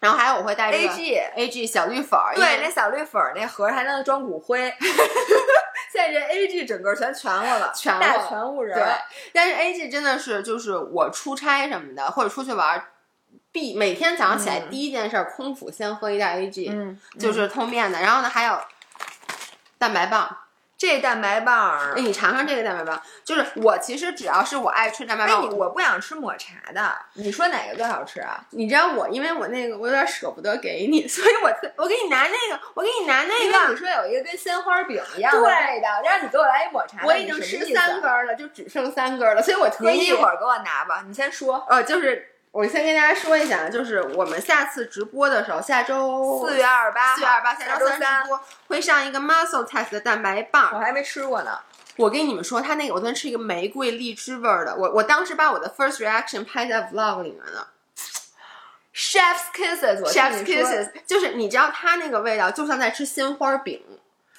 [0.00, 4.74] 然后还有我会带这个 AG AG 小绿粉儿，对，那小绿粉儿那盒还能装骨灰。
[5.92, 8.76] 现在这 AG 整个全全乎了，全了全乎人。
[8.76, 8.84] 对，
[9.32, 12.84] 但是 AG 真的是，就是我出差什么的，或者出去玩。
[13.56, 17.98] 必每天早上起来第一件事，空腹先喝一袋 AG，嗯，就是通便的。
[18.02, 18.60] 然后呢，还有
[19.78, 20.36] 蛋白棒，
[20.76, 23.00] 这蛋白棒，哎，你尝尝这个蛋白棒。
[23.24, 26.94] 就是我其实只要是我爱吃蛋白棒，我不想吃抹茶的。
[27.14, 28.44] 你说哪个最好吃啊？
[28.50, 31.50] 你知道我，因为我那个我有点舍不得给你，所以我
[31.82, 33.42] 我给你拿那个，我给你拿那个。
[33.42, 36.98] 因为你说有一个跟鲜花饼一样的味道，让你给我来一抹茶。
[37.06, 41.02] 我已经吃三根了，就只剩三根了，所以我特意一会儿给我拿吧。
[41.06, 42.34] 你先说，呃，就是。
[42.56, 51.58] 我先跟大家说一下，就是我们下次直播的时候，下周四月二十八，四月二十八下周三直播会上一个 Muscle Test 的蛋白棒，我还没吃过呢。
[51.96, 57.68] 我跟你们说，他那个我昨天吃一个玫瑰荔枝味儿的，我我当时把我的 first reaction 拍在 vlog 里面了。
[58.94, 63.84] Chef's kisses，Chef's kisses，就是你知道它那个味道，就像在吃鲜花饼。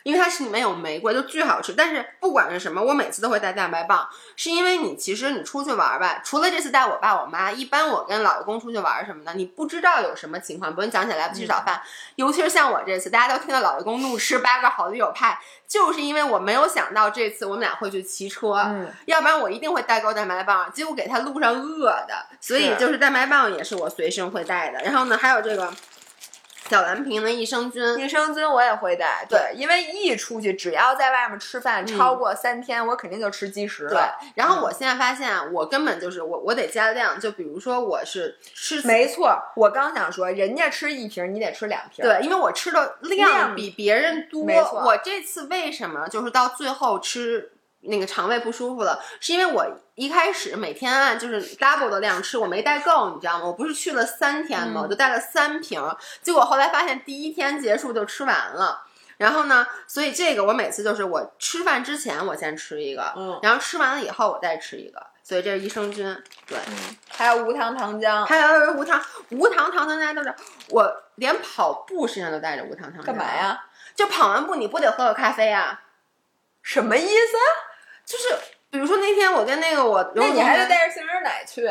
[0.08, 1.74] 因为它是里面有玫瑰，就巨好吃。
[1.74, 11.82] 但是不管是什么，我每次都会带蛋白棒，是因为你其实你出去玩吧，除了这次带我爸我妈，一般我跟老公出去玩什么的，你不知道有什么情况，比如你早上起来来不及吃早饭，
[12.16, 15.38] 尤其是像我这次，大家都听到老公怒吃八个好丽友派，
[15.68, 24.82] 就是因为我没有想到这次我们俩会去骑车，嗯，要不然我一定会带够蛋白棒，结果给他路上饿的，所以就是蛋白棒也是我随身会带的。
[24.84, 25.70] 然后呢，还有这个。
[26.70, 29.26] 小蓝瓶的益生菌，益生菌我也会带。
[29.30, 33.88] 对，因为一出去，只要在外面吃饭超过三天，我肯定就吃积食。
[33.88, 34.00] 对，
[34.36, 37.20] 然后我现在发现，我根本就是我，我得加量。
[37.20, 42.04] 就比如说，我是吃，没错，我刚想说，人家吃一瓶，你得吃两瓶。
[42.04, 44.44] 对，因为我吃的量比别人多。
[44.44, 47.52] 没错，我这次为什么就是到最后吃？
[47.82, 49.66] 那个肠胃不舒服了，是因为我
[49.96, 53.46] 一开始每天按就是 double 的量吃，我没带够，你知道吗？
[53.46, 54.82] 我不是去了三天吗？
[54.84, 55.82] 我就带了三瓶，
[56.22, 58.84] 结果后来发现第一天结束就吃完了。
[59.18, 66.06] 然后呢，所以这个我每次就是我吃饭之前我先吃一个，嗯，然后吃完了以后我再吃一个，所以这是益生菌。
[66.46, 66.58] 对，
[67.10, 70.36] 还有无糖糖浆，还有无糖无糖糖浆，大家都知道，
[70.70, 73.06] 我连跑步身上都带着无糖糖浆。
[73.06, 73.60] 干嘛呀？
[73.96, 75.82] 就跑完步你不得喝个咖啡啊？
[76.68, 77.38] 什么意思？
[78.06, 78.38] 就是
[78.70, 81.66] 比如说那天我跟那个我，那你还得带着杏仁奶去？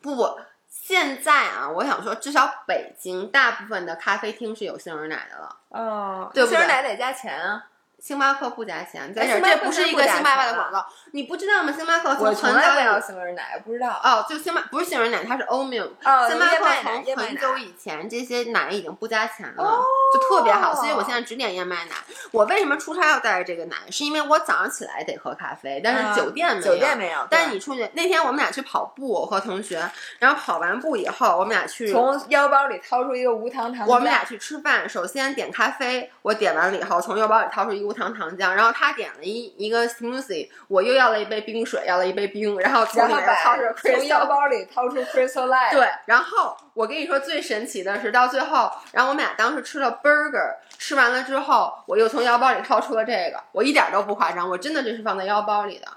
[0.00, 0.40] 不不。
[0.66, 5.56] 现在啊，我想说，至少北京大部分的咖啡厅是有杏仁奶的了。
[5.68, 7.66] 哦，对，杏仁奶得加钱啊。
[8.00, 11.70] 星巴克不加钱，在这这不是一个星巴克的广告，你不知道吗？
[11.70, 14.00] 星巴克我从来不要杏仁奶，不知道。
[14.02, 15.78] 哦，就星巴不是杏仁奶，它是欧米。
[15.78, 19.84] 哦，星巴克从很久以前这些奶已经不加钱了，
[20.14, 21.94] 就特别好，所以我现在只点燕麦奶。
[22.30, 23.76] 我为什么出差要带着这个奶？
[23.90, 26.62] 是因为我早上起来得喝咖啡，但是酒店没有。
[26.62, 27.26] 酒店没有。
[27.30, 29.78] 但是你出去那天我们俩去跑步，我和同学，
[30.18, 33.86] 然后跑完步以后，我们俩去从腰包里掏出一个无糖糖。
[33.86, 38.70] 我们俩去吃饭，首先点咖啡，我点完了以后，从腰包里掏出一个无糖糖浆，然后。
[38.72, 45.72] 他点了一一个 smoothie，我又要了一杯冰水，要了一杯冰，然后从里面掏出从腰包里掏出 Crystal Light。
[45.72, 55.88] 对，然后我跟你说最神奇的是到最后，然后我们俩当时吃了 burger，吃完了之后，我又从腰包里掏出了这个，我一点都不夸张，我真的这是放在腰包里的。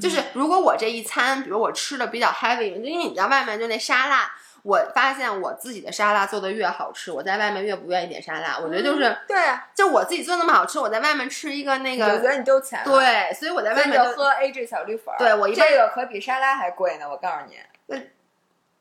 [0.00, 4.30] 就是如果我这一餐，比如我吃的比较 heavy，因为你知道外面就那沙拉。
[4.62, 8.58] 我发现我自己的沙拉做的越好吃，我在外面越不愿意点沙拉。
[8.58, 9.36] 我觉得就是对，
[9.74, 12.80] 就我自己做那么好吃，我在外面吃一个那个，我觉得你丢钱。
[12.84, 15.14] 对，所以我在外面就喝 A G 小绿粉。
[15.18, 17.58] 对我一这个可比沙拉还贵呢，我告诉你。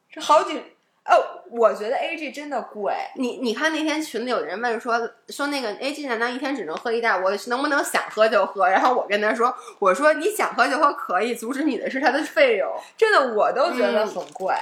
[0.09, 0.76] 这好几
[1.07, 2.93] 哦，我觉得 A G 真的贵。
[3.15, 7.17] 你你看那天群里有人问说说那个 A G 难道一天只能喝一袋？
[7.17, 8.67] 我能不能想喝就喝？
[8.67, 12.69] 然后我跟他说，我说你想喝就喝可以，阻止你的是它的费用。
[12.97, 14.53] 真的，我都觉得很贵。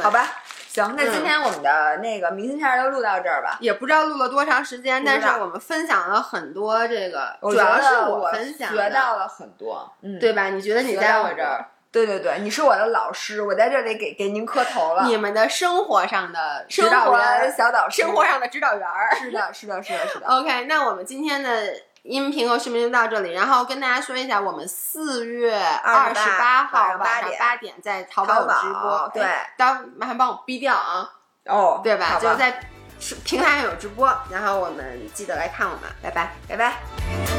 [0.00, 0.26] 好吧。
[0.68, 3.58] 行，那今天我们的那个明信片就录到这儿吧。
[3.58, 10.50] 也不知道录了多长时间，但是我们分享了很多这个，主要是我分享学到了很多，嗯，对吧？
[10.50, 11.66] 你觉得你在我这儿？
[11.92, 15.04] 对对对，你是我的老师，我在这里给给您磕头了。
[15.04, 19.14] 你们的生活上的指导员小导师，生活上的指导员儿。
[19.16, 20.26] 是的，是的，是的，是的。
[20.26, 21.72] OK，那我们今天的。
[22.02, 29.22] 音频和视频就到这里，然后跟大家说一下，我们四月二十八号晚上八点在淘宝直播，对，
[29.58, 31.10] 当麻烦帮我逼掉啊，
[31.44, 32.18] 哦，对吧？
[32.18, 32.58] 就在
[33.22, 37.29] 平台上有直播，然后我们记得来看我们，拜拜，拜拜。